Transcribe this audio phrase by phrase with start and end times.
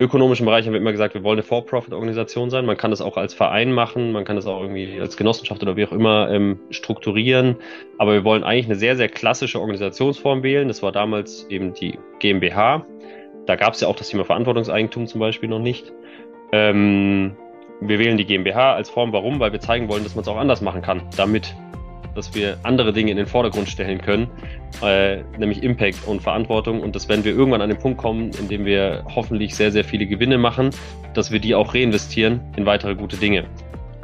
[0.00, 2.66] ökonomischen Bereich haben wir immer gesagt, wir wollen eine For-Profit-Organisation sein.
[2.66, 5.76] Man kann das auch als Verein machen, man kann das auch irgendwie als Genossenschaft oder
[5.76, 7.56] wie auch immer ähm, strukturieren.
[7.98, 10.66] Aber wir wollen eigentlich eine sehr, sehr klassische Organisationsform wählen.
[10.68, 12.84] Das war damals eben die GmbH.
[13.46, 15.92] Da gab es ja auch das Thema Verantwortungseigentum zum Beispiel noch nicht.
[16.50, 17.36] Ähm,
[17.80, 19.12] wir wählen die GmbH als Form.
[19.12, 19.38] Warum?
[19.38, 21.02] Weil wir zeigen wollen, dass man es auch anders machen kann.
[21.16, 21.54] Damit
[22.14, 24.28] dass wir andere Dinge in den Vordergrund stellen können,
[24.82, 26.80] äh, nämlich Impact und Verantwortung.
[26.80, 29.84] Und dass wenn wir irgendwann an den Punkt kommen, in dem wir hoffentlich sehr, sehr
[29.84, 30.70] viele Gewinne machen,
[31.14, 33.44] dass wir die auch reinvestieren in weitere gute Dinge.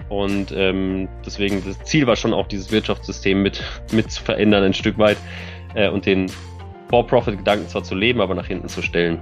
[0.09, 3.62] Und ähm, deswegen, das Ziel war schon auch, dieses Wirtschaftssystem mit,
[3.93, 5.17] mit zu verändern ein Stück weit
[5.75, 6.27] äh, und den
[6.89, 9.20] For-Profit-Gedanken zwar zu leben, aber nach hinten zu stellen.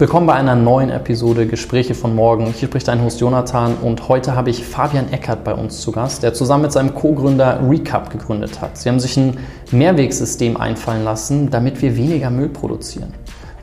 [0.00, 2.46] Willkommen bei einer neuen Episode Gespräche von morgen.
[2.56, 6.22] Hier spricht dein Host Jonathan und heute habe ich Fabian Eckert bei uns zu Gast,
[6.22, 8.78] der zusammen mit seinem Co-Gründer Recap gegründet hat.
[8.78, 9.38] Sie haben sich ein
[9.72, 13.12] Mehrwegsystem einfallen lassen, damit wir weniger Müll produzieren.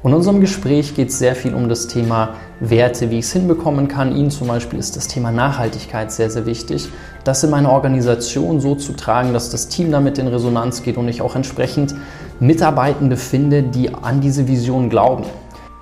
[0.03, 3.31] Und in unserem Gespräch geht es sehr viel um das Thema Werte, wie ich es
[3.31, 4.13] hinbekommen kann.
[4.13, 6.89] Ihnen zum Beispiel ist das Thema Nachhaltigkeit sehr, sehr wichtig.
[7.23, 11.07] Das in meiner Organisation so zu tragen, dass das Team damit in Resonanz geht und
[11.07, 11.95] ich auch entsprechend
[12.41, 15.23] Mitarbeitende finde, die an diese Vision glauben.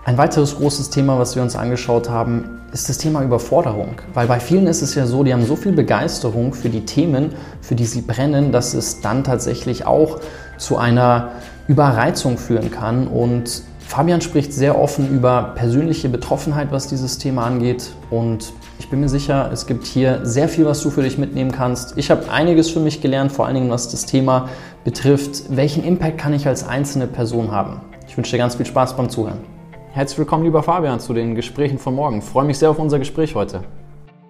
[0.06, 4.02] Ein weiteres großes Thema, was wir uns angeschaut haben, ist das Thema Überforderung.
[4.14, 7.30] Weil bei vielen ist es ja so, die haben so viel Begeisterung für die Themen,
[7.62, 10.20] für die sie brennen, dass es dann tatsächlich auch
[10.58, 11.32] zu einer
[11.70, 13.08] Überreizung führen kann.
[13.08, 17.92] Und Fabian spricht sehr offen über persönliche Betroffenheit, was dieses Thema angeht.
[18.10, 21.54] Und ich bin mir sicher, es gibt hier sehr viel, was du für dich mitnehmen
[21.54, 21.98] kannst.
[21.98, 24.50] Ich habe einiges für mich gelernt, vor allen Dingen was das Thema
[24.84, 25.44] betrifft.
[25.48, 27.80] Welchen Impact kann ich als einzelne Person haben?
[28.06, 29.53] Ich wünsche dir ganz viel Spaß beim Zuhören.
[29.94, 32.18] Herzlich willkommen, lieber Fabian, zu den Gesprächen von morgen.
[32.18, 33.64] Ich freue mich sehr auf unser Gespräch heute.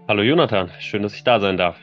[0.09, 1.77] Hallo Jonathan, schön, dass ich da sein darf.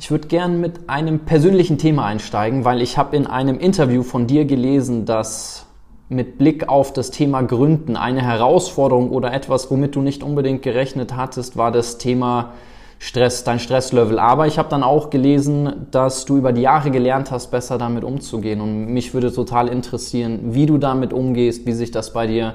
[0.00, 4.26] Ich würde gern mit einem persönlichen Thema einsteigen, weil ich habe in einem Interview von
[4.26, 5.66] dir gelesen, dass
[6.08, 11.14] mit Blick auf das Thema Gründen eine Herausforderung oder etwas, womit du nicht unbedingt gerechnet
[11.14, 12.54] hattest, war das Thema
[12.98, 14.18] Stress, dein Stresslevel.
[14.18, 18.02] Aber ich habe dann auch gelesen, dass du über die Jahre gelernt hast, besser damit
[18.02, 18.62] umzugehen.
[18.62, 22.54] Und mich würde total interessieren, wie du damit umgehst, wie sich das bei dir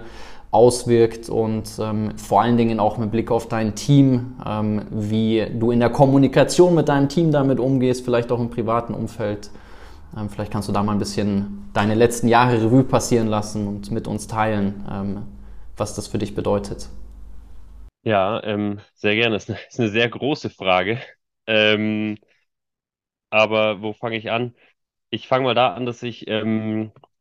[0.52, 5.72] auswirkt und ähm, vor allen Dingen auch mit Blick auf dein Team, ähm, wie du
[5.72, 9.50] in der Kommunikation mit deinem Team damit umgehst, vielleicht auch im privaten Umfeld.
[10.18, 13.92] Ähm, vielleicht kannst du da mal ein bisschen deine letzten Jahre Revue passieren lassen und
[13.92, 15.24] mit uns teilen, ähm,
[15.78, 16.90] was das für dich bedeutet.
[18.04, 19.36] Ja, ähm, sehr gerne.
[19.36, 21.00] Das ist eine, sehr große Frage.
[21.48, 22.18] Ähm,
[23.30, 24.56] aber wo fange ich an?
[25.10, 26.26] Ich fange mal da an, dass ich,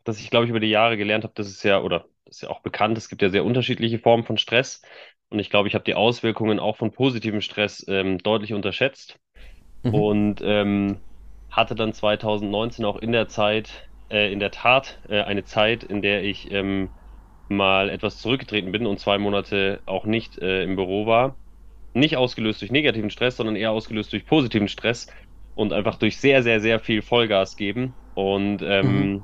[0.04, 2.50] dass ich, glaube ich, über die Jahre gelernt habe, dass es ja, oder ist ja
[2.50, 4.82] auch bekannt, es gibt ja sehr unterschiedliche Formen von Stress.
[5.28, 9.18] Und ich glaube, ich habe die Auswirkungen auch von positivem Stress ähm, deutlich unterschätzt.
[9.82, 9.94] Mhm.
[9.94, 11.00] Und ähm,
[11.50, 16.02] hatte dann 2019 auch in der Zeit, äh, in der Tat, äh, eine Zeit, in
[16.02, 16.90] der ich ähm,
[17.48, 21.36] mal etwas zurückgetreten bin und zwei Monate auch nicht äh, im Büro war.
[21.92, 25.08] Nicht ausgelöst durch negativen Stress, sondern eher ausgelöst durch positiven Stress
[25.54, 27.94] und einfach durch sehr, sehr, sehr viel Vollgas geben.
[28.14, 29.22] Und ähm, mhm.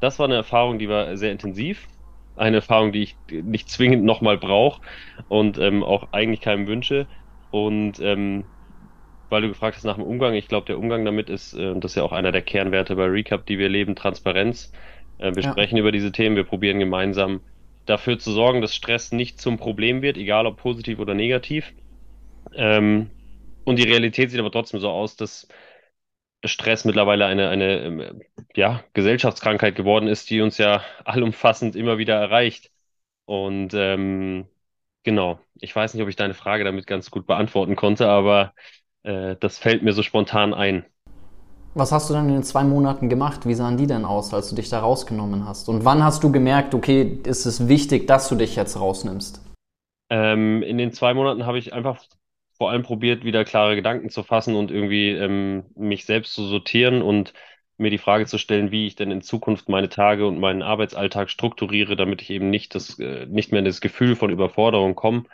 [0.00, 1.86] das war eine Erfahrung, die war sehr intensiv
[2.36, 4.80] eine Erfahrung, die ich nicht zwingend nochmal brauche
[5.28, 7.06] und ähm, auch eigentlich keinem wünsche.
[7.50, 8.44] Und ähm,
[9.28, 11.92] weil du gefragt hast nach dem Umgang, ich glaube, der Umgang damit ist, äh, das
[11.92, 14.72] ist ja auch einer der Kernwerte bei Recap, die wir leben, Transparenz.
[15.18, 15.50] Äh, wir ja.
[15.50, 17.40] sprechen über diese Themen, wir probieren gemeinsam
[17.86, 21.72] dafür zu sorgen, dass Stress nicht zum Problem wird, egal ob positiv oder negativ.
[22.54, 23.10] Ähm,
[23.64, 25.48] und die Realität sieht aber trotzdem so aus, dass
[26.44, 28.20] Stress mittlerweile eine, eine ähm,
[28.54, 32.70] ja, Gesellschaftskrankheit geworden ist, die uns ja allumfassend immer wieder erreicht.
[33.26, 34.46] Und ähm,
[35.04, 38.52] genau, ich weiß nicht, ob ich deine Frage damit ganz gut beantworten konnte, aber
[39.04, 40.84] äh, das fällt mir so spontan ein.
[41.74, 43.46] Was hast du dann in den zwei Monaten gemacht?
[43.46, 45.70] Wie sahen die denn aus, als du dich da rausgenommen hast?
[45.70, 49.40] Und wann hast du gemerkt, okay, ist es wichtig, dass du dich jetzt rausnimmst?
[50.10, 52.04] Ähm, in den zwei Monaten habe ich einfach
[52.62, 57.02] vor allem probiert, wieder klare Gedanken zu fassen und irgendwie ähm, mich selbst zu sortieren
[57.02, 57.34] und
[57.76, 61.28] mir die Frage zu stellen, wie ich denn in Zukunft meine Tage und meinen Arbeitsalltag
[61.28, 65.24] strukturiere, damit ich eben nicht das, äh, nicht mehr in das Gefühl von Überforderung komme.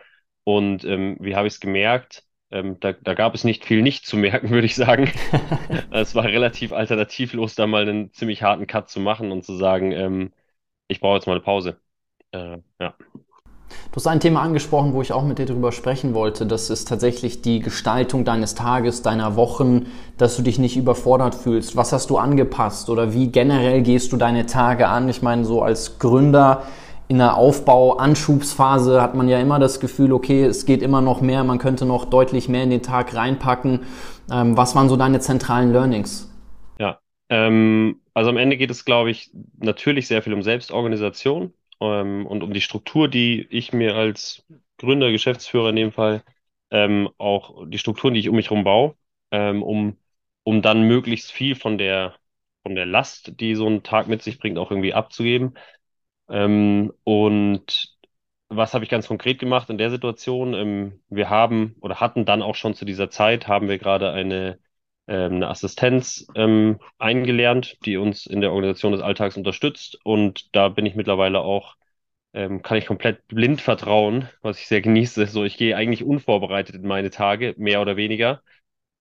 [0.45, 2.25] Und ähm, wie habe ich es gemerkt?
[2.51, 5.13] Ähm, da, da gab es nicht viel nicht zu merken, würde ich sagen.
[5.91, 9.93] es war relativ alternativlos, da mal einen ziemlich harten Cut zu machen und zu sagen,
[9.93, 10.33] ähm,
[10.87, 11.79] ich brauche jetzt mal eine Pause.
[12.33, 12.95] Äh, ja.
[13.91, 16.47] Du hast ein Thema angesprochen, wo ich auch mit dir darüber sprechen wollte.
[16.47, 19.87] Das ist tatsächlich die Gestaltung deines Tages, deiner Wochen,
[20.19, 21.77] dass du dich nicht überfordert fühlst.
[21.77, 25.09] Was hast du angepasst oder wie generell gehst du deine Tage an?
[25.09, 26.65] Ich meine, so als Gründer
[27.09, 31.43] in der Aufbau-Anschubsphase hat man ja immer das Gefühl, okay, es geht immer noch mehr,
[31.43, 33.81] man könnte noch deutlich mehr in den Tag reinpacken.
[34.31, 36.31] Ähm, was waren so deine zentralen Learnings?
[36.79, 36.99] Ja,
[37.31, 42.43] ähm, also am Ende geht es, glaube ich, natürlich sehr viel um Selbstorganisation ähm, und
[42.43, 44.45] um die Struktur, die ich mir als
[44.79, 46.25] Gründer, Geschäftsführer in dem Fall,
[46.71, 48.97] ähm, auch die Strukturen, die ich um mich herum baue,
[49.31, 49.97] ähm, um,
[50.45, 52.15] um dann möglichst viel von der,
[52.63, 55.55] von der Last, die so ein Tag mit sich bringt, auch irgendwie abzugeben.
[56.29, 57.97] Ähm, und
[58.49, 60.55] was habe ich ganz konkret gemacht in der Situation?
[60.55, 64.59] Ähm, wir haben oder hatten dann auch schon zu dieser Zeit, haben wir gerade eine,
[65.09, 69.99] ähm, eine Assistenz ähm, eingelernt, die uns in der Organisation des Alltags unterstützt.
[70.05, 71.77] Und da bin ich mittlerweile auch,
[72.35, 75.27] ähm, kann ich komplett blind vertrauen, was ich sehr genieße.
[75.27, 78.43] So, ich gehe eigentlich unvorbereitet in meine Tage, mehr oder weniger.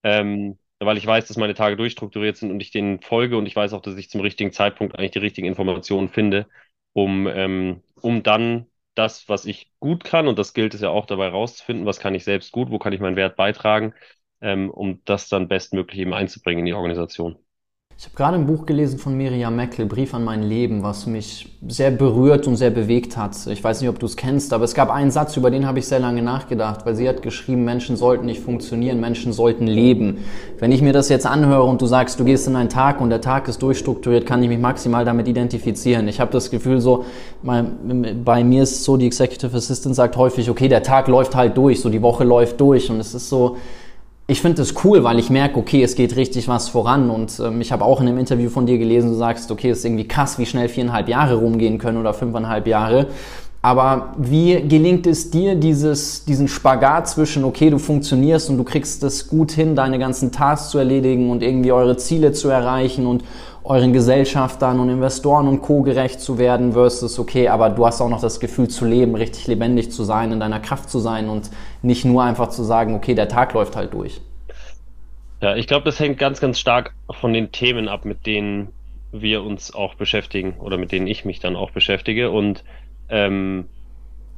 [0.04, 3.56] Ähm, weil ich weiß, dass meine Tage durchstrukturiert sind und ich denen folge und ich
[3.56, 6.48] weiß auch, dass ich zum richtigen Zeitpunkt eigentlich die richtigen Informationen finde,
[6.94, 11.06] um, ähm, um dann das, was ich gut kann, und das gilt es ja auch
[11.06, 13.94] dabei rauszufinden, was kann ich selbst gut, wo kann ich meinen Wert beitragen,
[14.42, 17.38] ähm, um das dann bestmöglich eben einzubringen in die Organisation.
[18.00, 21.58] Ich habe gerade ein Buch gelesen von Miriam Meckle, Brief an mein Leben, was mich
[21.68, 23.36] sehr berührt und sehr bewegt hat.
[23.48, 25.80] Ich weiß nicht, ob du es kennst, aber es gab einen Satz, über den habe
[25.80, 30.20] ich sehr lange nachgedacht, weil sie hat geschrieben, Menschen sollten nicht funktionieren, Menschen sollten leben.
[30.60, 33.10] Wenn ich mir das jetzt anhöre und du sagst, du gehst in einen Tag und
[33.10, 36.08] der Tag ist durchstrukturiert, kann ich mich maximal damit identifizieren.
[36.08, 37.04] Ich habe das Gefühl so,
[37.42, 41.82] bei mir ist so, die Executive Assistant sagt häufig, okay, der Tag läuft halt durch,
[41.82, 43.58] so die Woche läuft durch und es ist so,
[44.30, 47.10] ich finde das cool, weil ich merke, okay, es geht richtig was voran.
[47.10, 49.80] Und ähm, ich habe auch in einem Interview von dir gelesen, du sagst, okay, es
[49.80, 53.08] ist irgendwie krass, wie schnell viereinhalb Jahre rumgehen können oder fünfeinhalb Jahre.
[53.62, 59.02] Aber wie gelingt es dir, dieses, diesen Spagat zwischen, okay, du funktionierst und du kriegst
[59.04, 63.24] es gut hin, deine ganzen Tasks zu erledigen und irgendwie eure Ziele zu erreichen und
[63.68, 65.82] euren Gesellschaftern und Investoren und Co.
[65.82, 69.46] gerecht zu werden versus, okay, aber du hast auch noch das Gefühl zu leben, richtig
[69.48, 71.50] lebendig zu sein, in deiner Kraft zu sein und
[71.82, 74.22] nicht nur einfach zu sagen, okay, der Tag läuft halt durch.
[75.42, 78.70] Ja, ich glaube, das hängt ganz, ganz stark von den Themen ab, mit denen
[79.12, 82.64] wir uns auch beschäftigen oder mit denen ich mich dann auch beschäftige und
[83.10, 83.66] ähm,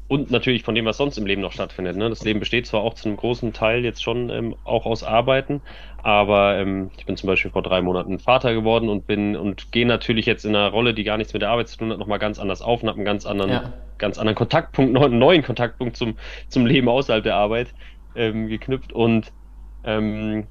[0.09, 1.95] und natürlich von dem, was sonst im Leben noch stattfindet.
[1.95, 2.09] Ne?
[2.09, 5.61] Das Leben besteht zwar auch zu einem großen Teil jetzt schon ähm, auch aus Arbeiten,
[6.01, 9.85] aber ähm, ich bin zum Beispiel vor drei Monaten Vater geworden und bin und gehe
[9.85, 12.17] natürlich jetzt in einer Rolle, die gar nichts mit der Arbeit zu tun hat, nochmal
[12.17, 13.73] ganz anders auf und habe einen ganz anderen, ja.
[14.00, 16.17] ganz anderen Kontaktpunkt, einen neuen Kontaktpunkt zum,
[16.47, 17.67] zum Leben außerhalb der Arbeit
[18.15, 18.91] ähm, geknüpft.
[18.91, 19.31] Und
[19.83, 20.47] ähm,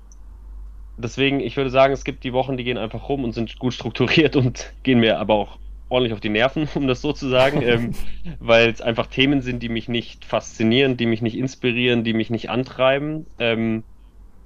[0.96, 3.74] deswegen, ich würde sagen, es gibt die Wochen, die gehen einfach rum und sind gut
[3.74, 5.58] strukturiert und gehen mir aber auch
[5.88, 7.92] ordentlich auf die Nerven, um das so zu sagen, ähm,
[8.40, 12.30] weil es einfach Themen sind, die mich nicht faszinieren, die mich nicht inspirieren, die mich
[12.30, 13.26] nicht antreiben.
[13.38, 13.84] Ähm,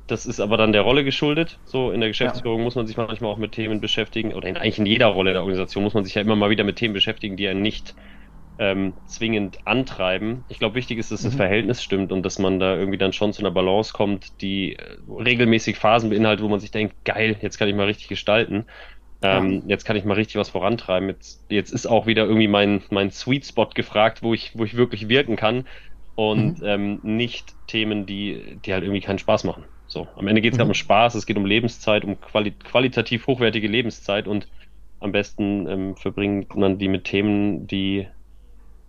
[0.07, 1.59] das ist aber dann der Rolle geschuldet.
[1.65, 2.65] So in der Geschäftsführung ja.
[2.65, 5.43] muss man sich manchmal auch mit Themen beschäftigen, oder in, eigentlich in jeder Rolle der
[5.43, 7.95] Organisation muss man sich ja immer mal wieder mit Themen beschäftigen, die einen nicht
[8.59, 10.45] ähm, zwingend antreiben.
[10.49, 11.39] Ich glaube, wichtig ist, dass das mhm.
[11.39, 14.99] Verhältnis stimmt und dass man da irgendwie dann schon zu einer Balance kommt, die äh,
[15.09, 18.67] regelmäßig Phasen beinhaltet, wo man sich denkt, geil, jetzt kann ich mal richtig gestalten.
[19.23, 19.63] Ähm.
[19.67, 21.09] Jetzt kann ich mal richtig was vorantreiben.
[21.09, 24.77] Jetzt, jetzt ist auch wieder irgendwie mein, mein Sweet Spot gefragt, wo ich, wo ich
[24.77, 25.67] wirklich wirken kann
[26.15, 26.67] und mhm.
[26.67, 29.65] ähm, nicht Themen, die, die halt irgendwie keinen Spaß machen.
[29.87, 30.67] So, am Ende geht es mhm.
[30.67, 34.49] um Spaß, es geht um Lebenszeit, um quali qualitativ hochwertige Lebenszeit und
[35.01, 38.07] am besten ähm, verbringt man die mit Themen, die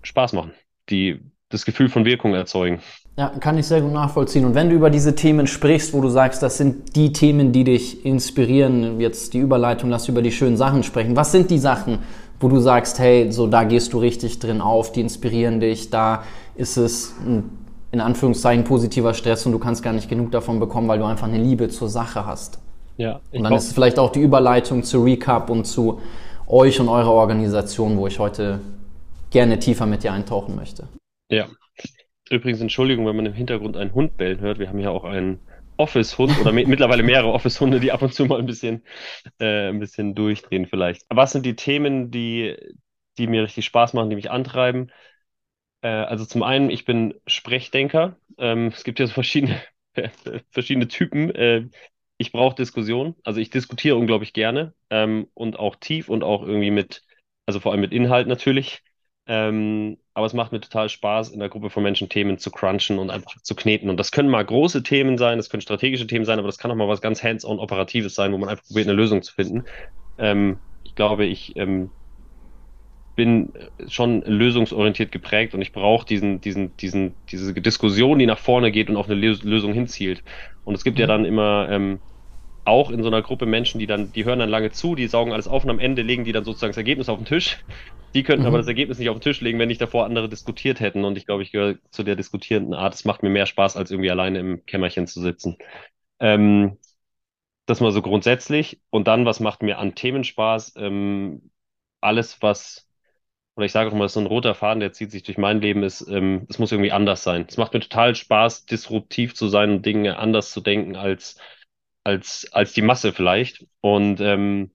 [0.03, 0.53] Spaß machen,
[0.89, 1.19] die
[1.49, 2.81] das Gefühl von Wirkung erzeugen.
[3.15, 4.43] Ja, kann ich sehr gut nachvollziehen.
[4.43, 7.63] Und wenn du über diese Themen sprichst, wo du sagst, das sind die Themen, die
[7.63, 11.15] dich inspirieren, jetzt die Überleitung, lass über die schönen Sachen sprechen.
[11.15, 11.99] Was sind die Sachen,
[12.39, 16.23] wo du sagst, hey, so da gehst du richtig drin auf, die inspirieren dich, da
[16.55, 17.51] ist es ein,
[17.91, 21.27] in Anführungszeichen positiver Stress und du kannst gar nicht genug davon bekommen, weil du einfach
[21.27, 22.57] eine Liebe zur Sache hast.
[22.97, 23.21] Ja.
[23.31, 25.99] Und dann ist es vielleicht auch die Überleitung zu Recap und zu
[26.47, 28.59] euch und eurer Organisation, wo ich heute
[29.29, 30.87] gerne tiefer mit dir eintauchen möchte.
[31.31, 31.45] Ja,
[32.29, 34.59] Übrigens, Entschuldigung, wenn man im Hintergrund einen Hund bellen hört.
[34.59, 35.39] Wir haben ja auch einen
[35.77, 38.83] Office-Hund oder mittlerweile mehrere Office-Hunde, die ab und zu mal ein bisschen,
[39.39, 41.05] äh, ein bisschen durchdrehen vielleicht.
[41.09, 42.55] Was sind die Themen, die,
[43.17, 44.91] die mir richtig Spaß machen, die mich antreiben?
[45.81, 48.17] Äh, also zum einen, ich bin Sprechdenker.
[48.37, 49.61] Ähm, es gibt ja so verschiedene,
[50.51, 51.33] verschiedene Typen.
[51.35, 51.67] Äh,
[52.17, 53.15] ich brauche Diskussion.
[53.23, 57.03] Also ich diskutiere unglaublich gerne ähm, und auch tief und auch irgendwie mit,
[57.45, 58.81] also vor allem mit Inhalt natürlich.
[59.25, 62.99] Ähm, aber es macht mir total Spaß, in der Gruppe von Menschen Themen zu crunchen
[62.99, 63.89] und einfach zu kneten.
[63.89, 66.69] Und das können mal große Themen sein, das können strategische Themen sein, aber das kann
[66.71, 69.63] auch mal was ganz hands-on Operatives sein, wo man einfach probiert, eine Lösung zu finden.
[70.19, 71.89] Ähm, ich glaube, ich ähm,
[73.15, 73.53] bin
[73.87, 78.89] schon lösungsorientiert geprägt und ich brauche diesen, diesen, diesen, diese Diskussion, die nach vorne geht
[78.89, 80.23] und auf eine Lösung hinzielt.
[80.63, 81.01] Und es gibt mhm.
[81.01, 81.99] ja dann immer ähm,
[82.65, 85.33] auch in so einer Gruppe Menschen, die dann, die hören dann lange zu, die saugen
[85.33, 87.63] alles auf und am Ende legen die dann sozusagen das Ergebnis auf den Tisch.
[88.13, 88.47] Die könnten mhm.
[88.47, 91.03] aber das Ergebnis nicht auf den Tisch legen, wenn nicht davor andere diskutiert hätten.
[91.03, 92.93] Und ich glaube, ich gehöre zu der diskutierenden Art.
[92.93, 95.57] Es macht mir mehr Spaß, als irgendwie alleine im Kämmerchen zu sitzen.
[96.19, 96.77] Ähm,
[97.65, 98.79] das mal so grundsätzlich.
[98.89, 100.73] Und dann, was macht mir an Themen Spaß?
[100.77, 101.49] Ähm,
[102.01, 102.87] alles, was
[103.55, 105.83] oder ich sage auch mal, so ein roter Faden, der zieht sich durch mein Leben,
[105.83, 107.45] ist, ähm, es muss irgendwie anders sein.
[107.47, 111.37] Es macht mir total Spaß, disruptiv zu sein und Dinge anders zu denken als,
[112.03, 113.65] als, als die Masse vielleicht.
[113.81, 114.71] Und, ähm,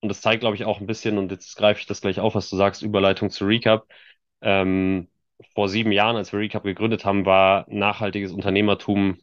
[0.00, 2.34] und das zeigt, glaube ich, auch ein bisschen, und jetzt greife ich das gleich auf,
[2.34, 3.88] was du sagst, Überleitung zu Recap.
[4.42, 5.08] Ähm,
[5.54, 9.18] vor sieben Jahren, als wir Recap gegründet haben, war nachhaltiges Unternehmertum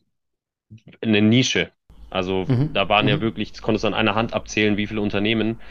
[1.01, 1.71] eine Nische.
[2.09, 2.73] Also Mhm.
[2.73, 3.21] da waren ja Mhm.
[3.21, 5.61] wirklich, das konntest du an einer Hand abzählen, wie viele Unternehmen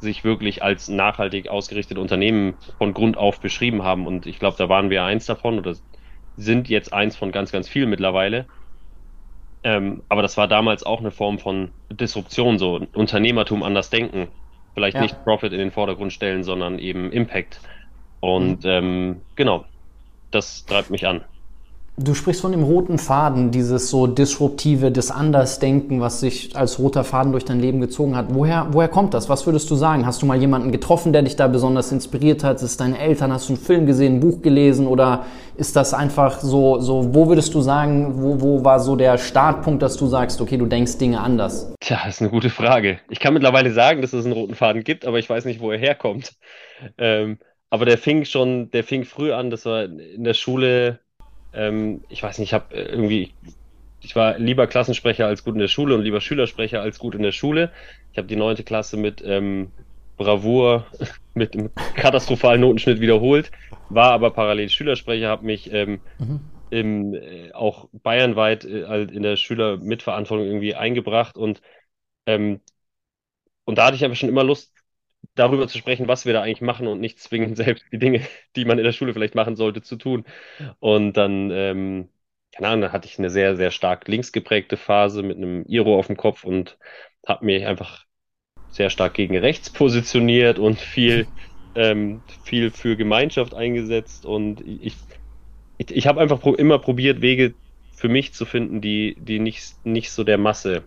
[0.00, 4.06] sich wirklich als nachhaltig ausgerichtete Unternehmen von Grund auf beschrieben haben.
[4.06, 5.76] Und ich glaube, da waren wir eins davon oder
[6.36, 8.48] sind jetzt eins von ganz, ganz vielen mittlerweile.
[9.64, 14.28] Ähm, aber das war damals auch eine Form von Disruption, so Unternehmertum anders denken.
[14.74, 15.02] Vielleicht Ja.
[15.02, 17.60] nicht Profit in den Vordergrund stellen, sondern eben Impact.
[17.62, 18.28] Mhm.
[18.28, 19.64] Und ähm, genau,
[20.30, 21.24] das treibt mich an.
[22.00, 27.02] Du sprichst von dem roten Faden, dieses so disruptive, das Andersdenken, was sich als roter
[27.02, 28.26] Faden durch dein Leben gezogen hat.
[28.28, 29.28] Woher, woher kommt das?
[29.28, 30.06] Was würdest du sagen?
[30.06, 32.58] Hast du mal jemanden getroffen, der dich da besonders inspiriert hat?
[32.58, 33.32] Ist es deine Eltern?
[33.32, 34.86] Hast du einen Film gesehen, ein Buch gelesen?
[34.86, 35.24] Oder
[35.56, 39.82] ist das einfach so, so wo würdest du sagen, wo, wo war so der Startpunkt,
[39.82, 41.74] dass du sagst, okay, du denkst Dinge anders?
[41.80, 43.00] Tja, ist eine gute Frage.
[43.10, 45.72] Ich kann mittlerweile sagen, dass es einen roten Faden gibt, aber ich weiß nicht, wo
[45.72, 46.34] er herkommt.
[46.96, 47.38] Ähm,
[47.70, 51.00] aber der fing schon, der fing früh an, das war in der Schule,
[51.58, 53.36] ähm, ich weiß nicht, ich habe irgendwie,
[54.00, 57.22] ich war lieber Klassensprecher als gut in der Schule und lieber Schülersprecher als gut in
[57.22, 57.72] der Schule.
[58.12, 59.74] Ich habe die neunte Klasse mit ähm,
[60.16, 60.88] Bravour,
[61.34, 63.52] mit einem katastrophalen Notenschnitt wiederholt,
[63.88, 66.48] war aber parallel Schülersprecher, habe mich ähm, Mhm.
[66.70, 71.62] im, äh, auch bayernweit äh, halt in der Schülermitverantwortung irgendwie eingebracht und
[72.26, 72.60] ähm,
[73.64, 74.72] und da hatte ich einfach schon immer Lust,
[75.34, 78.22] darüber zu sprechen, was wir da eigentlich machen und nicht zwingend selbst die Dinge,
[78.56, 80.24] die man in der Schule vielleicht machen sollte, zu tun.
[80.80, 82.08] Und dann, ähm,
[82.52, 85.98] keine Ahnung, dann hatte ich eine sehr, sehr stark links geprägte Phase mit einem Iro
[85.98, 86.78] auf dem Kopf und
[87.26, 88.04] habe mich einfach
[88.70, 91.26] sehr stark gegen rechts positioniert und viel,
[91.74, 94.26] ähm, viel für Gemeinschaft eingesetzt.
[94.26, 94.94] Und ich,
[95.78, 97.54] ich, ich habe einfach pro immer probiert, Wege
[97.92, 100.84] für mich zu finden, die, die nicht, nicht so der Masse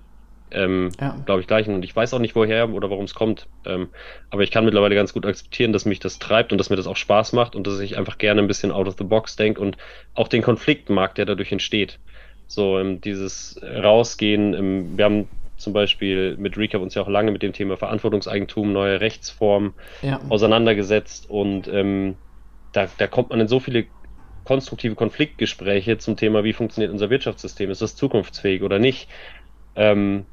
[0.51, 1.17] ähm, Ja.
[1.25, 1.73] glaube ich, gleichen.
[1.73, 3.49] Und ich weiß auch nicht, woher oder warum es kommt.
[3.65, 3.91] Ähm,
[4.29, 6.87] aber ich kann mittlerweile ganz gut akzeptieren, dass mich das treibt und dass mir das
[6.87, 9.61] auch Spaß macht und dass ich einfach gerne ein bisschen out of the box denke
[9.61, 9.77] und
[10.13, 11.99] auch den Konflikt mag, der dadurch entsteht.
[12.47, 17.31] So, ähm, dieses Rausgehen, ähm, wir haben zum Beispiel mit Recap uns ja auch lange
[17.31, 20.19] mit dem Thema Verantwortungseigentum, neue Rechtsformen Ja.
[20.27, 22.17] auseinandergesetzt und ähm,
[22.71, 23.87] da, da kommt man in so viele
[24.43, 29.07] konstruktive Konfliktgespräche zum Thema, wie funktioniert unser Wirtschaftssystem, ist das zukunftsfähig oder nicht.
[29.75, 30.25] Ähm,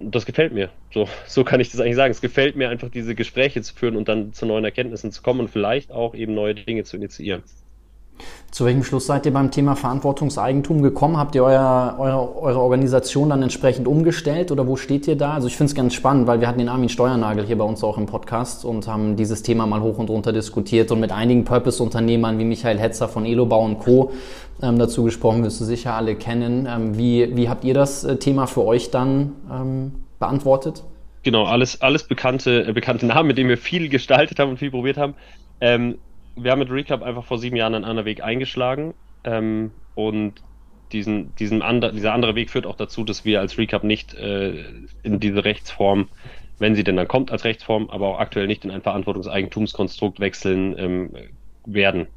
[0.00, 0.72] das gefällt mir.
[0.92, 2.10] So, so kann ich das eigentlich sagen.
[2.10, 5.40] Es gefällt mir einfach, diese Gespräche zu führen und dann zu neuen Erkenntnissen zu kommen
[5.40, 7.44] und vielleicht auch eben neue Dinge zu initiieren.
[8.50, 11.18] Zu welchem Schluss seid ihr beim Thema Verantwortungseigentum gekommen?
[11.18, 15.34] Habt ihr euer, eure, eure Organisation dann entsprechend umgestellt oder wo steht ihr da?
[15.34, 17.84] Also ich finde es ganz spannend, weil wir hatten den Armin Steuernagel hier bei uns
[17.84, 21.44] auch im Podcast und haben dieses Thema mal hoch und runter diskutiert und mit einigen
[21.44, 24.12] Purpose-Unternehmern wie Michael Hetzer von Elobau und Co.
[24.62, 26.66] Ähm, dazu gesprochen, wirst du sicher alle kennen.
[26.68, 30.82] Ähm, wie, wie habt ihr das äh, Thema für euch dann ähm, beantwortet?
[31.22, 34.70] Genau, alles, alles bekannte, äh, bekannte Namen, mit denen wir viel gestaltet haben und viel
[34.70, 35.14] probiert haben.
[35.60, 35.98] Ähm,
[36.42, 38.94] wir haben mit Recap einfach vor sieben Jahren einen anderen Weg eingeschlagen.
[39.24, 40.42] Ähm, und
[40.92, 44.64] diesen, diesen ander, dieser andere Weg führt auch dazu, dass wir als Recap nicht äh,
[45.02, 46.10] in diese Rechtsform,
[46.58, 50.76] wenn sie denn dann kommt als Rechtsform, aber auch aktuell nicht in ein Verantwortungseigentumskonstrukt wechseln
[50.78, 51.12] ähm,
[51.64, 52.08] werden.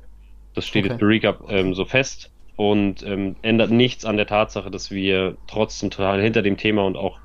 [0.53, 0.85] Das steht Okay.
[0.85, 5.37] jetzt für Recap ähm, so fest und ähm, ändert nichts an der Tatsache, dass wir
[5.47, 7.21] trotzdem total hinter dem Thema und auch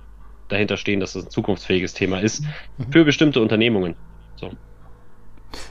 [0.49, 2.47] dahinter stehen, dass es ein zukunftsfähiges Thema ist
[2.91, 3.97] für bestimmte Unternehmungen.
[4.37, 4.53] So.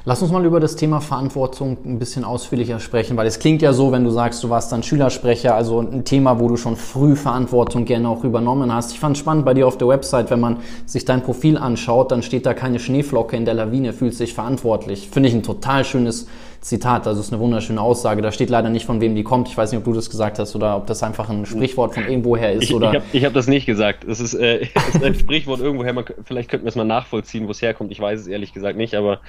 [0.05, 3.73] Lass uns mal über das Thema Verantwortung ein bisschen ausführlicher sprechen, weil es klingt ja
[3.73, 7.15] so, wenn du sagst, du warst dann Schülersprecher, also ein Thema, wo du schon früh
[7.15, 8.91] Verantwortung gerne auch übernommen hast.
[8.91, 12.23] Ich fand spannend bei dir auf der Website, wenn man sich dein Profil anschaut, dann
[12.23, 15.09] steht da keine Schneeflocke in der Lawine, fühlt sich verantwortlich.
[15.09, 16.27] Finde ich ein total schönes
[16.65, 18.23] Zitat, also es ist eine wunderschöne Aussage.
[18.23, 19.47] Da steht leider nicht, von wem die kommt.
[19.47, 22.07] Ich weiß nicht, ob du das gesagt hast oder ob das einfach ein Sprichwort von
[22.07, 22.89] irgendwoher ist Ich, oder.
[22.89, 24.03] ich habe hab das nicht gesagt.
[24.03, 25.93] Es ist, äh, es ist ein Sprichwort irgendwoher.
[25.93, 27.91] Man, vielleicht könnten wir es mal nachvollziehen, wo es herkommt.
[27.91, 29.19] Ich weiß es ehrlich gesagt nicht, aber,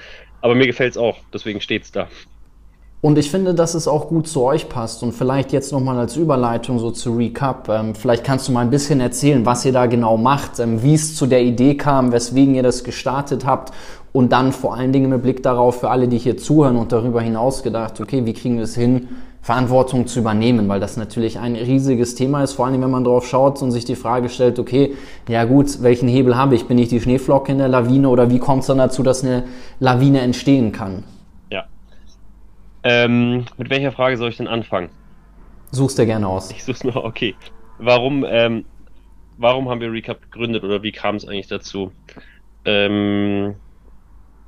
[0.41, 1.17] aber mir gefällt es auch.
[1.31, 2.07] Deswegen steht es da.
[2.99, 5.03] Und ich finde, dass es auch gut zu euch passt.
[5.03, 7.69] Und vielleicht jetzt nochmal als Überleitung so zu Recap.
[7.69, 10.95] Ähm, vielleicht kannst du mal ein bisschen erzählen, was ihr da genau macht, ähm, wie
[10.95, 13.71] es zu der Idee kam, weswegen ihr das gestartet habt.
[14.13, 17.21] Und dann vor allen Dingen mit Blick darauf für alle, die hier zuhören und darüber
[17.21, 19.09] hinaus gedacht, okay, wie kriegen wir es hin,
[19.47, 23.25] Verantwortung zu übernehmen, weil das natürlich ein riesiges Thema ist, vor allem wenn man drauf
[23.25, 24.95] schaut und sich die Frage stellt, okay,
[25.29, 26.65] ja gut, welchen Hebel habe ich?
[26.65, 29.45] Bin ich die Schneeflocke in der Lawine oder wie kommt es dann dazu, dass eine
[29.79, 31.05] Lawine entstehen kann?
[31.49, 31.65] Ja.
[32.83, 34.89] Ähm, mit welcher Frage soll ich denn anfangen?
[35.71, 36.51] Suchst dir gerne aus.
[36.51, 37.33] Ich suche nur, okay.
[37.79, 38.65] Warum, ähm,
[39.37, 41.91] warum haben wir Recap gegründet oder wie kam es eigentlich dazu?
[42.65, 43.55] Ähm,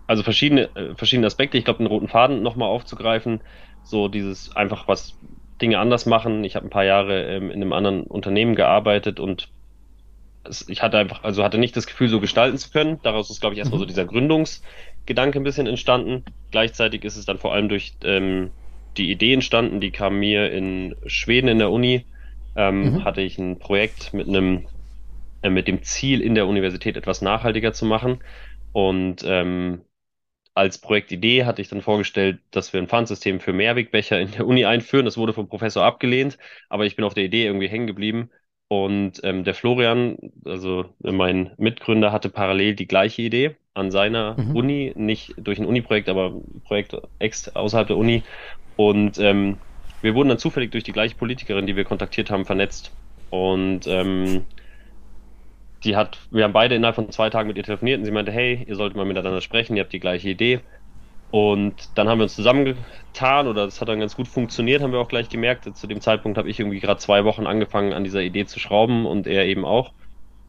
[0.09, 1.57] also verschiedene, äh, verschiedene Aspekte.
[1.59, 3.43] Ich glaube, den roten Faden nochmal aufzugreifen,
[3.83, 5.19] so dieses einfach was
[5.61, 6.43] Dinge anders machen.
[6.45, 9.53] Ich habe ein paar Jahre ähm, in einem anderen Unternehmen gearbeitet und
[10.43, 13.01] es, ich hatte einfach, also hatte nicht das Gefühl, so gestalten zu können.
[13.01, 13.87] Daraus ist, glaube ich, erstmal so Mhm.
[13.87, 16.25] dieser Gründungsgedanke ein bisschen entstanden.
[16.51, 18.53] Gleichzeitig ist es dann vor allem durch ähm,
[18.97, 22.07] die Idee entstanden, die kam mir in Schweden in der Uni.
[22.55, 23.05] Ähm, Mhm.
[23.05, 24.67] hatte ich ein Projekt mit einem,
[25.41, 28.23] äh, mit dem Ziel, in der Universität etwas nachhaltiger zu machen.
[28.71, 29.85] Und ähm,
[30.59, 34.65] als Projektidee hatte ich dann vorgestellt, dass wir ein Pfandsystem für Mehrwegbecher in der Uni
[34.65, 35.05] einführen.
[35.05, 36.37] Das wurde vom Professor abgelehnt,
[36.69, 38.29] aber ich bin auf der Idee irgendwie hängen geblieben.
[38.67, 44.55] Und ähm, der Florian, also mein Mitgründer, hatte parallel die gleiche Idee an seiner Mhm.
[44.55, 48.23] Uni, nicht durch ein Uni-Projekt, aber ein Projekt ex außerhalb der Uni.
[48.75, 49.61] Und ähm,
[50.01, 52.97] wir wurden dann zufällig durch die gleiche Politikerin, die wir kontaktiert haben, vernetzt.
[53.29, 54.45] Und ähm,
[55.83, 58.31] die hat, wir haben beide innerhalb von zwei Tagen mit ihr telefoniert und sie meinte,
[58.31, 60.61] hey, ihr solltet mal miteinander sprechen, ihr habt die gleiche Idee.
[61.31, 64.99] Und dann haben wir uns zusammengetan oder das hat dann ganz gut funktioniert, haben wir
[64.99, 65.75] auch gleich gemerkt.
[65.75, 69.05] Zu dem Zeitpunkt habe ich irgendwie gerade zwei Wochen angefangen, an dieser Idee zu schrauben
[69.05, 69.91] und er eben auch.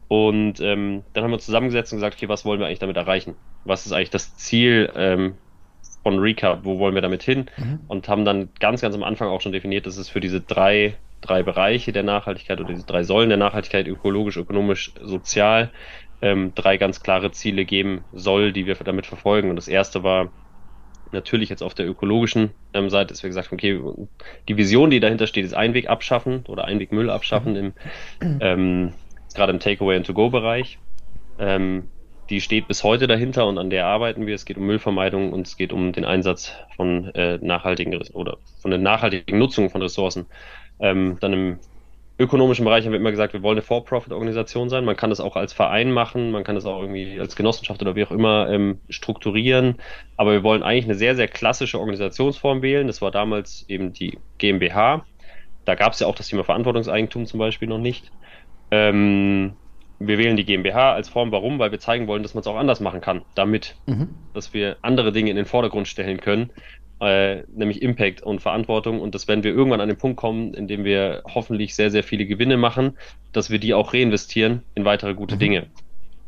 [0.07, 2.97] Und ähm, dann haben wir uns zusammengesetzt und gesagt, okay, was wollen wir eigentlich damit
[2.97, 3.35] erreichen?
[3.63, 5.35] Was ist eigentlich das Ziel ähm,
[6.03, 6.65] von Recap?
[6.65, 7.45] Wo wollen wir damit hin?
[7.57, 7.79] Mhm.
[7.87, 10.95] Und haben dann ganz, ganz am Anfang auch schon definiert, dass es für diese drei,
[11.21, 15.71] drei Bereiche der Nachhaltigkeit oder diese drei Säulen der Nachhaltigkeit, ökologisch, ökonomisch, sozial,
[16.21, 19.49] ähm, drei ganz klare Ziele geben soll, die wir damit verfolgen.
[19.49, 20.31] Und das erste war
[21.11, 23.81] natürlich jetzt auf der ökologischen ähm, Seite, dass wir gesagt haben, okay,
[24.47, 27.73] die Vision, die dahinter steht, ist Einweg abschaffen oder Einwegmüll abschaffen im,
[28.39, 28.93] ähm,
[29.33, 30.79] gerade im Takeaway- und To-Go-Bereich.
[31.39, 31.89] Ähm,
[32.29, 34.35] die steht bis heute dahinter und an der arbeiten wir.
[34.35, 38.71] Es geht um Müllvermeidung und es geht um den Einsatz von äh, nachhaltigen oder von
[38.71, 40.27] der nachhaltigen Nutzung von Ressourcen.
[40.81, 41.59] Ähm, dann im
[42.19, 44.85] ökonomischen Bereich haben wir immer gesagt, wir wollen eine For-Profit-Organisation sein.
[44.85, 47.95] Man kann das auch als Verein machen, man kann das auch irgendwie als Genossenschaft oder
[47.95, 49.77] wie auch immer ähm, strukturieren.
[50.17, 52.87] Aber wir wollen eigentlich eine sehr, sehr klassische Organisationsform wählen.
[52.87, 55.05] Das war damals eben die GmbH.
[55.65, 58.11] Da gab es ja auch das Thema Verantwortungseigentum zum Beispiel noch nicht.
[58.71, 59.57] Ähm,
[59.99, 61.31] wir wählen die GmbH als Form.
[61.31, 61.59] Warum?
[61.59, 63.23] Weil wir zeigen wollen, dass man es auch anders machen kann.
[63.35, 64.09] Damit, Mhm.
[64.33, 66.51] dass wir andere Dinge in den Vordergrund stellen können,
[67.01, 69.01] äh, nämlich Impact und Verantwortung.
[69.01, 72.03] Und dass, wenn wir irgendwann an den Punkt kommen, in dem wir hoffentlich sehr, sehr
[72.03, 72.97] viele Gewinne machen,
[73.33, 75.39] dass wir die auch reinvestieren in weitere gute Mhm.
[75.39, 75.71] Dinge.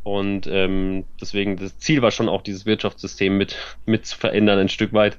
[0.04, 4.70] Und ähm, deswegen, das Ziel war schon auch, dieses Wirtschaftssystem mit, mit zu verändern, ein
[4.70, 5.18] Stück weit,